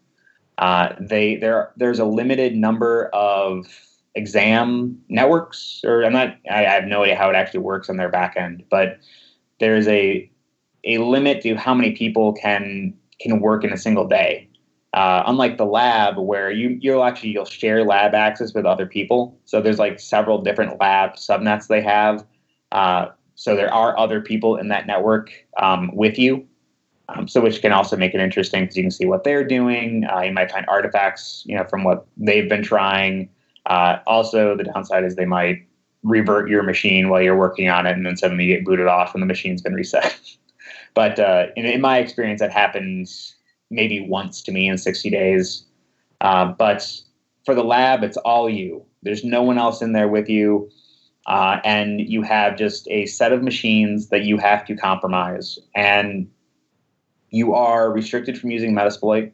Uh, 0.58 0.94
they 1.00 1.36
there 1.36 1.72
there's 1.76 1.98
a 1.98 2.04
limited 2.04 2.56
number 2.56 3.08
of 3.08 3.66
exam 4.14 4.98
networks, 5.08 5.80
or 5.84 6.04
I'm 6.04 6.12
not. 6.12 6.36
I, 6.50 6.66
I 6.66 6.70
have 6.70 6.84
no 6.84 7.02
idea 7.02 7.16
how 7.16 7.30
it 7.30 7.36
actually 7.36 7.60
works 7.60 7.88
on 7.88 7.96
their 7.96 8.08
back 8.08 8.34
end, 8.36 8.64
but 8.70 8.98
there's 9.60 9.88
a 9.88 10.30
a 10.84 10.98
limit 10.98 11.42
to 11.42 11.54
how 11.54 11.74
many 11.74 11.92
people 11.92 12.32
can 12.32 12.94
can 13.20 13.40
work 13.40 13.64
in 13.64 13.72
a 13.72 13.78
single 13.78 14.06
day. 14.06 14.48
Uh, 14.94 15.22
unlike 15.26 15.58
the 15.58 15.66
lab, 15.66 16.16
where 16.18 16.50
you 16.50 16.78
you'll 16.80 17.04
actually 17.04 17.30
you'll 17.30 17.44
share 17.44 17.84
lab 17.84 18.14
access 18.14 18.54
with 18.54 18.64
other 18.64 18.86
people. 18.86 19.38
So 19.44 19.60
there's 19.60 19.78
like 19.78 20.00
several 20.00 20.40
different 20.40 20.80
lab 20.80 21.14
subnets 21.14 21.66
they 21.66 21.82
have. 21.82 22.24
Uh, 22.72 23.08
so 23.34 23.54
there 23.54 23.72
are 23.72 23.96
other 23.98 24.20
people 24.20 24.56
in 24.56 24.68
that 24.68 24.86
network 24.86 25.30
um, 25.60 25.90
with 25.94 26.18
you. 26.18 26.46
Um, 27.10 27.26
so 27.26 27.40
which 27.40 27.62
can 27.62 27.72
also 27.72 27.96
make 27.96 28.14
it 28.14 28.20
interesting 28.20 28.64
because 28.64 28.76
you 28.76 28.82
can 28.82 28.90
see 28.90 29.06
what 29.06 29.24
they're 29.24 29.44
doing. 29.44 30.04
Uh, 30.04 30.20
you 30.20 30.32
might 30.32 30.50
find 30.50 30.66
artifacts, 30.68 31.42
you 31.46 31.56
know, 31.56 31.64
from 31.64 31.84
what 31.84 32.06
they've 32.18 32.48
been 32.48 32.62
trying. 32.62 33.30
Uh, 33.66 33.98
also, 34.06 34.56
the 34.56 34.64
downside 34.64 35.04
is 35.04 35.16
they 35.16 35.24
might 35.24 35.66
revert 36.02 36.48
your 36.48 36.62
machine 36.62 37.08
while 37.08 37.20
you're 37.20 37.36
working 37.36 37.68
on 37.68 37.86
it, 37.86 37.92
and 37.92 38.06
then 38.06 38.16
suddenly 38.16 38.46
get 38.46 38.64
booted 38.64 38.86
off 38.86 39.14
and 39.14 39.22
the 39.22 39.26
machine's 39.26 39.62
been 39.62 39.74
reset. 39.74 40.18
but 40.94 41.18
uh, 41.18 41.46
in, 41.56 41.66
in, 41.66 41.80
my 41.80 41.98
experience, 41.98 42.40
that 42.40 42.52
happens 42.52 43.34
maybe 43.70 44.00
once 44.00 44.42
to 44.42 44.52
me 44.52 44.68
in 44.68 44.78
60 44.78 45.10
days. 45.10 45.64
Uh, 46.20 46.46
but 46.46 46.90
for 47.44 47.54
the 47.54 47.64
lab, 47.64 48.02
it's 48.02 48.16
all 48.18 48.48
you. 48.48 48.84
There's 49.02 49.24
no 49.24 49.42
one 49.42 49.58
else 49.58 49.82
in 49.82 49.92
there 49.92 50.08
with 50.08 50.28
you. 50.28 50.70
Uh, 51.26 51.60
and 51.62 52.00
you 52.00 52.22
have 52.22 52.56
just 52.56 52.88
a 52.88 53.04
set 53.04 53.32
of 53.32 53.42
machines 53.42 54.08
that 54.08 54.22
you 54.22 54.38
have 54.38 54.64
to 54.64 54.74
compromise. 54.74 55.58
And 55.74 56.28
you 57.30 57.54
are 57.54 57.92
restricted 57.92 58.38
from 58.38 58.50
using 58.50 58.74
Metasploit. 58.74 59.30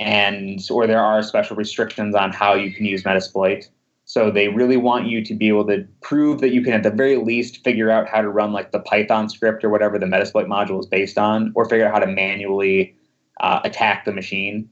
And 0.00 0.60
or 0.70 0.86
there 0.86 1.00
are 1.00 1.22
special 1.22 1.56
restrictions 1.56 2.14
on 2.14 2.32
how 2.32 2.54
you 2.54 2.72
can 2.72 2.86
use 2.86 3.04
Metasploit. 3.04 3.68
So 4.06 4.30
they 4.30 4.48
really 4.48 4.76
want 4.76 5.06
you 5.06 5.24
to 5.24 5.34
be 5.34 5.46
able 5.46 5.66
to 5.68 5.86
prove 6.02 6.40
that 6.40 6.52
you 6.52 6.62
can, 6.62 6.72
at 6.72 6.82
the 6.82 6.90
very 6.90 7.16
least, 7.16 7.62
figure 7.62 7.90
out 7.90 8.08
how 8.08 8.22
to 8.22 8.28
run 8.28 8.52
like 8.52 8.72
the 8.72 8.80
Python 8.80 9.28
script 9.28 9.62
or 9.62 9.68
whatever 9.68 9.98
the 9.98 10.06
Metasploit 10.06 10.46
module 10.46 10.80
is 10.80 10.86
based 10.86 11.16
on, 11.16 11.52
or 11.54 11.68
figure 11.68 11.86
out 11.86 11.92
how 11.92 12.00
to 12.00 12.08
manually 12.08 12.96
uh, 13.40 13.60
attack 13.62 14.04
the 14.04 14.12
machine. 14.12 14.68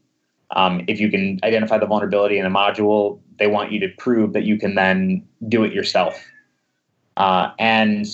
Um, 0.57 0.83
if 0.89 0.99
you 0.99 1.11
can 1.11 1.39
identify 1.45 1.79
the 1.79 1.87
vulnerability 1.87 2.39
in 2.39 2.47
a 2.47 2.51
module, 2.51 3.21
they 3.39 3.47
want 3.47 3.71
you 3.71 3.79
to 3.81 3.89
prove 3.99 4.33
that 4.33 4.45
you 4.45 4.59
can 4.59 4.75
then 4.75 5.27
do 5.47 5.63
it 5.63 5.73
yourself. 5.73 6.25
Uh, 7.17 7.51
and 7.59 8.07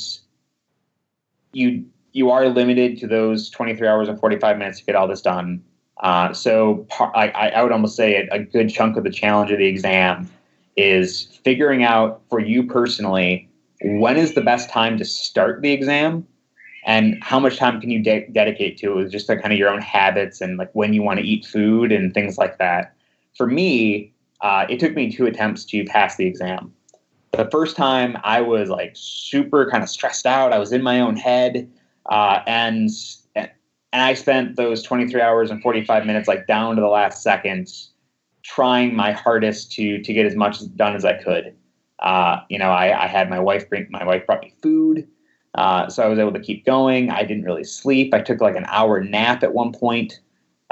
you 1.52 1.86
you 2.12 2.30
are 2.30 2.48
limited 2.48 2.98
to 2.98 3.06
those 3.06 3.50
23 3.50 3.88
hours 3.88 4.08
and 4.08 4.18
45 4.18 4.58
minutes 4.58 4.78
to 4.80 4.84
get 4.84 4.94
all 4.94 5.08
this 5.08 5.20
done. 5.20 5.62
Uh, 5.98 6.32
so 6.32 6.86
I, 7.14 7.28
I 7.28 7.62
would 7.62 7.72
almost 7.72 7.96
say 7.96 8.16
a, 8.16 8.34
a 8.34 8.38
good 8.40 8.68
chunk 8.68 8.96
of 8.96 9.04
the 9.04 9.10
challenge 9.10 9.50
of 9.50 9.58
the 9.58 9.66
exam 9.66 10.28
is 10.76 11.38
figuring 11.44 11.84
out 11.84 12.20
for 12.28 12.40
you 12.40 12.64
personally 12.64 13.48
when 13.84 14.16
is 14.16 14.34
the 14.34 14.40
best 14.40 14.70
time 14.70 14.96
to 14.98 15.04
start 15.04 15.60
the 15.60 15.72
exam? 15.72 16.26
And 16.86 17.22
how 17.22 17.38
much 17.38 17.56
time 17.56 17.80
can 17.80 17.90
you 17.90 18.02
de- 18.02 18.28
dedicate 18.32 18.78
to 18.78 18.98
it 18.98 19.10
just 19.10 19.28
like 19.28 19.40
kind 19.40 19.52
of 19.52 19.58
your 19.58 19.70
own 19.70 19.80
habits 19.80 20.40
and 20.40 20.58
like 20.58 20.70
when 20.72 20.92
you 20.92 21.02
want 21.02 21.18
to 21.20 21.24
eat 21.24 21.46
food 21.46 21.92
and 21.92 22.12
things 22.12 22.38
like 22.38 22.58
that? 22.58 22.94
For 23.36 23.46
me 23.46 24.12
uh, 24.40 24.66
it 24.68 24.80
took 24.80 24.94
me 24.94 25.10
two 25.10 25.26
attempts 25.26 25.64
to 25.66 25.84
pass 25.84 26.16
the 26.16 26.26
exam. 26.26 26.72
The 27.32 27.48
first 27.50 27.76
time 27.76 28.16
i 28.22 28.40
was 28.40 28.68
like 28.68 28.92
super 28.94 29.68
kind 29.70 29.82
of 29.82 29.90
stressed 29.90 30.24
out 30.24 30.52
i 30.52 30.58
was 30.58 30.72
in 30.72 30.82
my 30.82 31.00
own 31.00 31.16
head 31.16 31.68
uh, 32.10 32.40
and 32.46 32.90
and 33.94 34.02
I 34.02 34.14
spent 34.14 34.56
those 34.56 34.82
23 34.82 35.20
hours 35.22 35.52
and 35.52 35.62
45 35.62 36.04
minutes 36.04 36.26
like 36.26 36.48
down 36.48 36.74
to 36.74 36.82
the 36.82 36.88
last 36.88 37.22
second 37.22 37.72
trying 38.42 38.94
my 38.94 39.12
hardest 39.12 39.72
to 39.72 40.02
to 40.02 40.12
get 40.12 40.26
as 40.26 40.34
much 40.34 40.58
done 40.74 40.96
as 40.96 41.04
I 41.04 41.14
could. 41.14 41.54
Uh, 42.00 42.40
you 42.50 42.58
know, 42.58 42.70
I, 42.70 43.04
I, 43.04 43.06
had 43.06 43.30
my 43.30 43.38
wife 43.38 43.70
bring 43.70 43.86
my 43.88 44.04
wife 44.04 44.26
brought 44.26 44.42
me 44.42 44.52
food, 44.60 45.08
uh, 45.54 45.88
so 45.88 46.02
I 46.02 46.08
was 46.08 46.18
able 46.18 46.32
to 46.32 46.40
keep 46.40 46.66
going. 46.66 47.08
I 47.08 47.22
didn't 47.22 47.44
really 47.44 47.64
sleep. 47.64 48.12
I 48.12 48.20
took 48.20 48.40
like 48.42 48.56
an 48.56 48.66
hour 48.68 49.02
nap 49.02 49.42
at 49.44 49.54
one 49.54 49.72
point, 49.72 50.20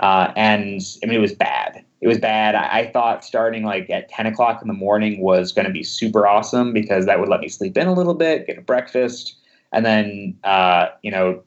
uh, 0.01 0.33
and 0.37 0.83
I 1.03 1.07
mean 1.07 1.17
it 1.17 1.23
was 1.23 1.33
bad. 1.33 1.85
It 2.01 2.09
was 2.09 2.19
bad. 2.19 2.57
I, 2.57 2.81
I 2.81 2.91
thought 2.91 3.25
starting 3.25 3.63
like 3.63 3.89
at 3.89 4.09
10 4.09 4.27
o'clock 4.27 4.61
in 4.61 4.69
the 4.69 4.75
morning 4.75 5.21
was 5.21 5.53
going 5.53 5.67
to 5.67 5.73
be 5.73 5.85
super 5.85 6.27
awesome 6.27 6.73
because 6.73 7.07
that 7.07 7.21
would 7.21 7.29
let 7.29 7.41
me 7.41 7.49
sleep 7.49 7.79
in 7.79 7.87
a 7.87 7.95
little 7.95 8.15
bit, 8.15 8.49
get 8.49 8.59
a 8.59 8.63
breakfast, 8.63 9.37
and 9.73 9.87
then 9.87 10.37
uh, 10.43 10.89
you 11.03 11.13
know 11.13 11.41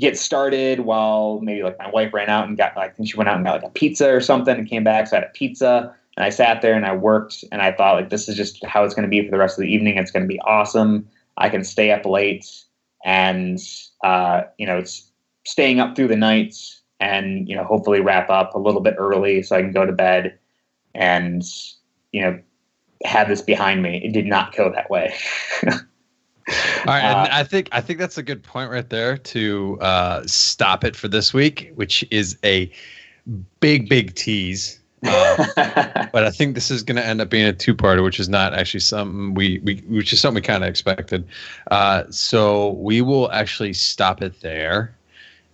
get 0.00 0.18
started 0.18 0.80
while 0.80 1.40
maybe 1.42 1.62
like 1.62 1.78
my 1.78 1.90
wife 1.90 2.12
ran 2.12 2.28
out 2.28 2.48
and 2.48 2.56
got 2.56 2.74
think 2.96 3.08
she 3.08 3.16
went 3.16 3.28
out 3.28 3.36
and 3.36 3.44
got 3.44 3.62
like 3.62 3.70
a 3.70 3.72
pizza 3.72 4.08
or 4.10 4.20
something 4.20 4.56
and 4.56 4.68
came 4.68 4.84
back. 4.84 5.06
So 5.06 5.16
I 5.16 5.20
had 5.20 5.28
a 5.28 5.32
pizza 5.32 5.94
and 6.16 6.24
I 6.24 6.30
sat 6.30 6.62
there 6.62 6.74
and 6.74 6.86
I 6.86 6.94
worked 6.94 7.44
and 7.52 7.62
I 7.62 7.72
thought 7.72 7.94
like 7.94 8.10
this 8.10 8.28
is 8.28 8.36
just 8.36 8.64
how 8.64 8.84
it's 8.84 8.94
going 8.94 9.04
to 9.04 9.08
be 9.08 9.24
for 9.24 9.30
the 9.30 9.38
rest 9.38 9.58
of 9.58 9.62
the 9.62 9.72
evening. 9.72 9.96
It's 9.96 10.10
going 10.10 10.22
to 10.24 10.28
be 10.28 10.40
awesome. 10.40 11.08
I 11.36 11.48
can 11.48 11.64
stay 11.64 11.90
up 11.92 12.04
late 12.04 12.46
and 13.04 13.58
uh, 14.04 14.42
you 14.58 14.66
know 14.66 14.78
it's 14.78 15.10
staying 15.44 15.80
up 15.80 15.94
through 15.94 16.08
the 16.08 16.16
night 16.16 16.56
and 17.00 17.48
you 17.48 17.54
know 17.54 17.64
hopefully 17.64 18.00
wrap 18.00 18.30
up 18.30 18.54
a 18.54 18.58
little 18.58 18.80
bit 18.80 18.94
early 18.98 19.42
so 19.42 19.56
I 19.56 19.62
can 19.62 19.72
go 19.72 19.86
to 19.86 19.92
bed 19.92 20.38
and 20.94 21.42
you 22.12 22.22
know 22.22 22.40
have 23.04 23.28
this 23.28 23.42
behind 23.42 23.82
me. 23.82 24.02
It 24.02 24.12
did 24.12 24.26
not 24.26 24.54
go 24.54 24.70
that 24.72 24.90
way. 24.90 25.14
right, 26.86 27.02
and 27.02 27.32
I 27.32 27.42
think 27.44 27.68
I 27.72 27.80
think 27.80 27.98
that's 27.98 28.18
a 28.18 28.22
good 28.22 28.42
point 28.42 28.70
right 28.70 28.88
there 28.88 29.18
to 29.18 29.78
uh, 29.80 30.22
stop 30.26 30.84
it 30.84 30.94
for 30.94 31.08
this 31.08 31.34
week, 31.34 31.72
which 31.74 32.04
is 32.10 32.38
a 32.44 32.70
big, 33.60 33.88
big 33.88 34.14
tease. 34.14 34.80
Uh, 35.04 35.46
but 36.12 36.24
I 36.24 36.30
think 36.30 36.54
this 36.54 36.70
is 36.70 36.82
going 36.82 36.96
to 36.96 37.04
end 37.04 37.20
up 37.20 37.28
being 37.28 37.46
a 37.46 37.52
two-parter, 37.52 38.02
which 38.02 38.20
is 38.20 38.28
not 38.28 38.54
actually 38.54 38.80
something 38.80 39.34
we, 39.34 39.58
we 39.60 39.76
which 39.88 40.12
is 40.12 40.20
something 40.20 40.42
we 40.42 40.46
kind 40.46 40.62
of 40.62 40.70
expected. 40.70 41.26
Uh, 41.70 42.04
so 42.10 42.70
we 42.72 43.02
will 43.02 43.30
actually 43.32 43.72
stop 43.72 44.22
it 44.22 44.40
there, 44.40 44.96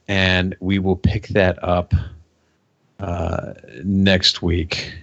and 0.09 0.55
we 0.61 0.79
will 0.79 0.97
pick 0.97 1.29
that 1.29 1.63
up 1.63 1.95
uh, 3.01 3.55
next 3.83 4.43
week. 4.43 4.95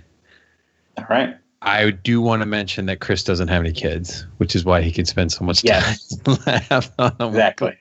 All 0.97 1.05
right. 1.09 1.35
I 1.61 1.91
do 1.91 2.21
want 2.21 2.41
to 2.41 2.45
mention 2.45 2.85
that 2.85 3.01
Chris 3.01 3.23
doesn't 3.23 3.49
have 3.49 3.61
any 3.61 3.73
kids, 3.73 4.25
which 4.37 4.55
is 4.55 4.63
why 4.63 4.81
he 4.81 4.91
can 4.91 5.05
spend 5.05 5.31
so 5.31 5.43
much 5.43 5.61
time. 5.61 5.81
Yes. 5.81 6.17
exactly. 7.19 7.77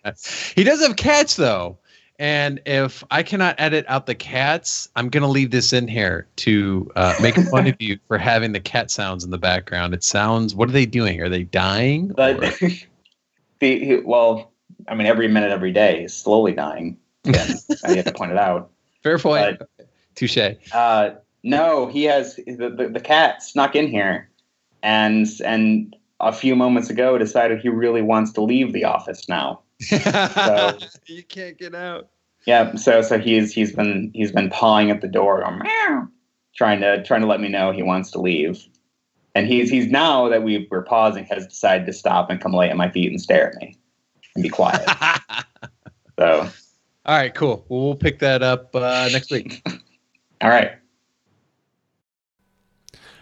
He 0.57 0.65
does 0.65 0.83
have 0.83 0.97
cats 0.97 1.37
though. 1.37 1.79
And 2.21 2.61
if 2.67 3.05
I 3.13 3.23
cannot 3.23 3.55
edit 3.59 3.85
out 3.87 4.07
the 4.07 4.15
cats, 4.15 4.89
I'm 4.97 5.09
going 5.09 5.23
to 5.23 5.29
leave 5.29 5.53
this 5.53 5.73
in 5.73 5.87
here 5.87 6.27
to 6.37 6.91
uh, 6.97 7.15
make 7.23 7.37
fun 7.51 7.69
of 7.69 7.77
you 7.79 7.99
for 8.09 8.19
having 8.19 8.53
the 8.53 8.61
cat 8.61 8.91
sounds 8.91 9.23
in 9.23 9.31
the 9.31 9.39
background. 9.39 9.95
It 9.95 10.03
sounds, 10.03 10.55
what 10.55 10.69
are 10.69 10.73
they 10.73 10.87
doing? 10.87 11.21
Are 11.21 11.29
they 11.29 11.45
dying? 11.45 12.09
But, 12.09 12.41
the, 13.61 14.03
well, 14.05 14.51
I 14.89 14.97
mean, 14.97 15.07
every 15.07 15.29
minute, 15.29 15.53
every 15.53 15.73
day 15.73 16.05
is 16.05 16.15
slowly 16.15 16.53
dying. 16.53 16.97
I 17.25 17.37
have 17.85 18.05
to 18.05 18.13
point 18.13 18.33
it 18.33 18.39
out. 18.39 18.71
Fair 19.05 19.19
point. 19.19 19.63
Touche. 20.17 20.39
Uh, 20.73 21.11
no, 21.43 21.87
he 21.87 22.05
has 22.05 22.37
the, 22.37 22.75
the, 22.77 22.91
the 22.93 23.01
cat 23.01 23.43
snuck 23.43 23.77
in 23.77 23.89
here, 23.89 24.29
and 24.83 25.27
and 25.45 25.95
a 26.21 26.33
few 26.33 26.57
moments 26.57 26.91
ago 26.91 27.17
decided 27.19 27.61
he 27.61 27.69
really 27.69 28.03
wants 28.03 28.33
to 28.33 28.41
leave 28.41 28.73
the 28.73 28.85
office 28.85 29.29
now. 29.29 29.61
so, 29.81 30.79
you 31.07 31.23
can't 31.23 31.57
get 31.59 31.75
out. 31.75 32.09
Yeah, 32.47 32.75
so 32.77 33.03
so 33.03 33.19
he's 33.19 33.53
he's 33.53 33.73
been 33.73 34.11
he's 34.15 34.33
been 34.33 34.51
pawing 34.51 34.91
at 34.91 35.01
the 35.01 35.09
door, 35.09 35.45
trying 36.57 36.81
to 36.81 37.03
trying 37.05 37.21
to 37.21 37.27
let 37.27 37.41
me 37.41 37.49
know 37.49 37.73
he 37.73 37.83
wants 37.83 38.11
to 38.13 38.21
leave. 38.21 38.67
And 39.35 39.47
he's 39.47 39.71
he's 39.71 39.89
now 39.89 40.29
that 40.29 40.43
we 40.43 40.67
we're 40.71 40.83
pausing 40.83 41.25
has 41.25 41.47
decided 41.47 41.87
to 41.87 41.93
stop 41.93 42.31
and 42.31 42.41
come 42.41 42.53
lay 42.53 42.71
at 42.71 42.77
my 42.77 42.91
feet 42.91 43.11
and 43.11 43.21
stare 43.21 43.49
at 43.49 43.55
me 43.57 43.79
and 44.35 44.43
be 44.43 44.49
quiet. 44.49 44.83
so, 46.19 46.49
all 47.07 47.17
right, 47.17 47.35
cool. 47.35 47.65
Well, 47.69 47.85
we'll 47.85 47.95
pick 47.95 48.19
that 48.21 48.43
up 48.43 48.75
uh, 48.75 49.09
next 49.13 49.31
week. 49.31 49.63
all 50.41 50.49
right. 50.49 50.73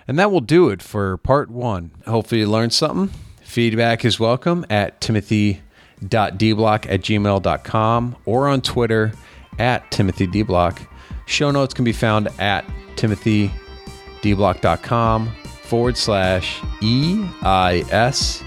And 0.08 0.18
that 0.18 0.30
will 0.30 0.40
do 0.40 0.68
it 0.68 0.82
for 0.82 1.16
part 1.18 1.50
one. 1.50 1.90
Hopefully, 2.06 2.42
you 2.42 2.48
learned 2.48 2.72
something. 2.72 3.10
Feedback 3.42 4.04
is 4.04 4.20
welcome 4.20 4.64
at 4.70 5.00
timothy.deblock 5.00 6.90
at 6.90 7.00
gmail.com 7.00 8.16
or 8.24 8.48
on 8.48 8.60
Twitter 8.60 9.12
at 9.58 9.90
timothydeblock. 9.90 10.86
Show 11.26 11.50
notes 11.50 11.74
can 11.74 11.84
be 11.84 11.92
found 11.92 12.28
at 12.38 12.64
timothydeblock.com 12.96 15.34
forward 15.62 15.96
slash 15.96 16.60
EIS. 16.82 18.42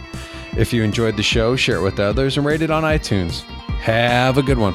If 0.58 0.74
you 0.74 0.84
enjoyed 0.84 1.15
the 1.17 1.24
show, 1.24 1.56
share 1.56 1.78
it 1.78 1.82
with 1.82 2.00
others 2.00 2.38
and 2.38 2.45
rate 2.45 2.62
it 2.62 2.69
on 2.72 2.84
iTunes. 2.84 3.41
Have 3.82 4.38
a 4.38 4.41
good 4.41 4.58
one. 4.58 4.74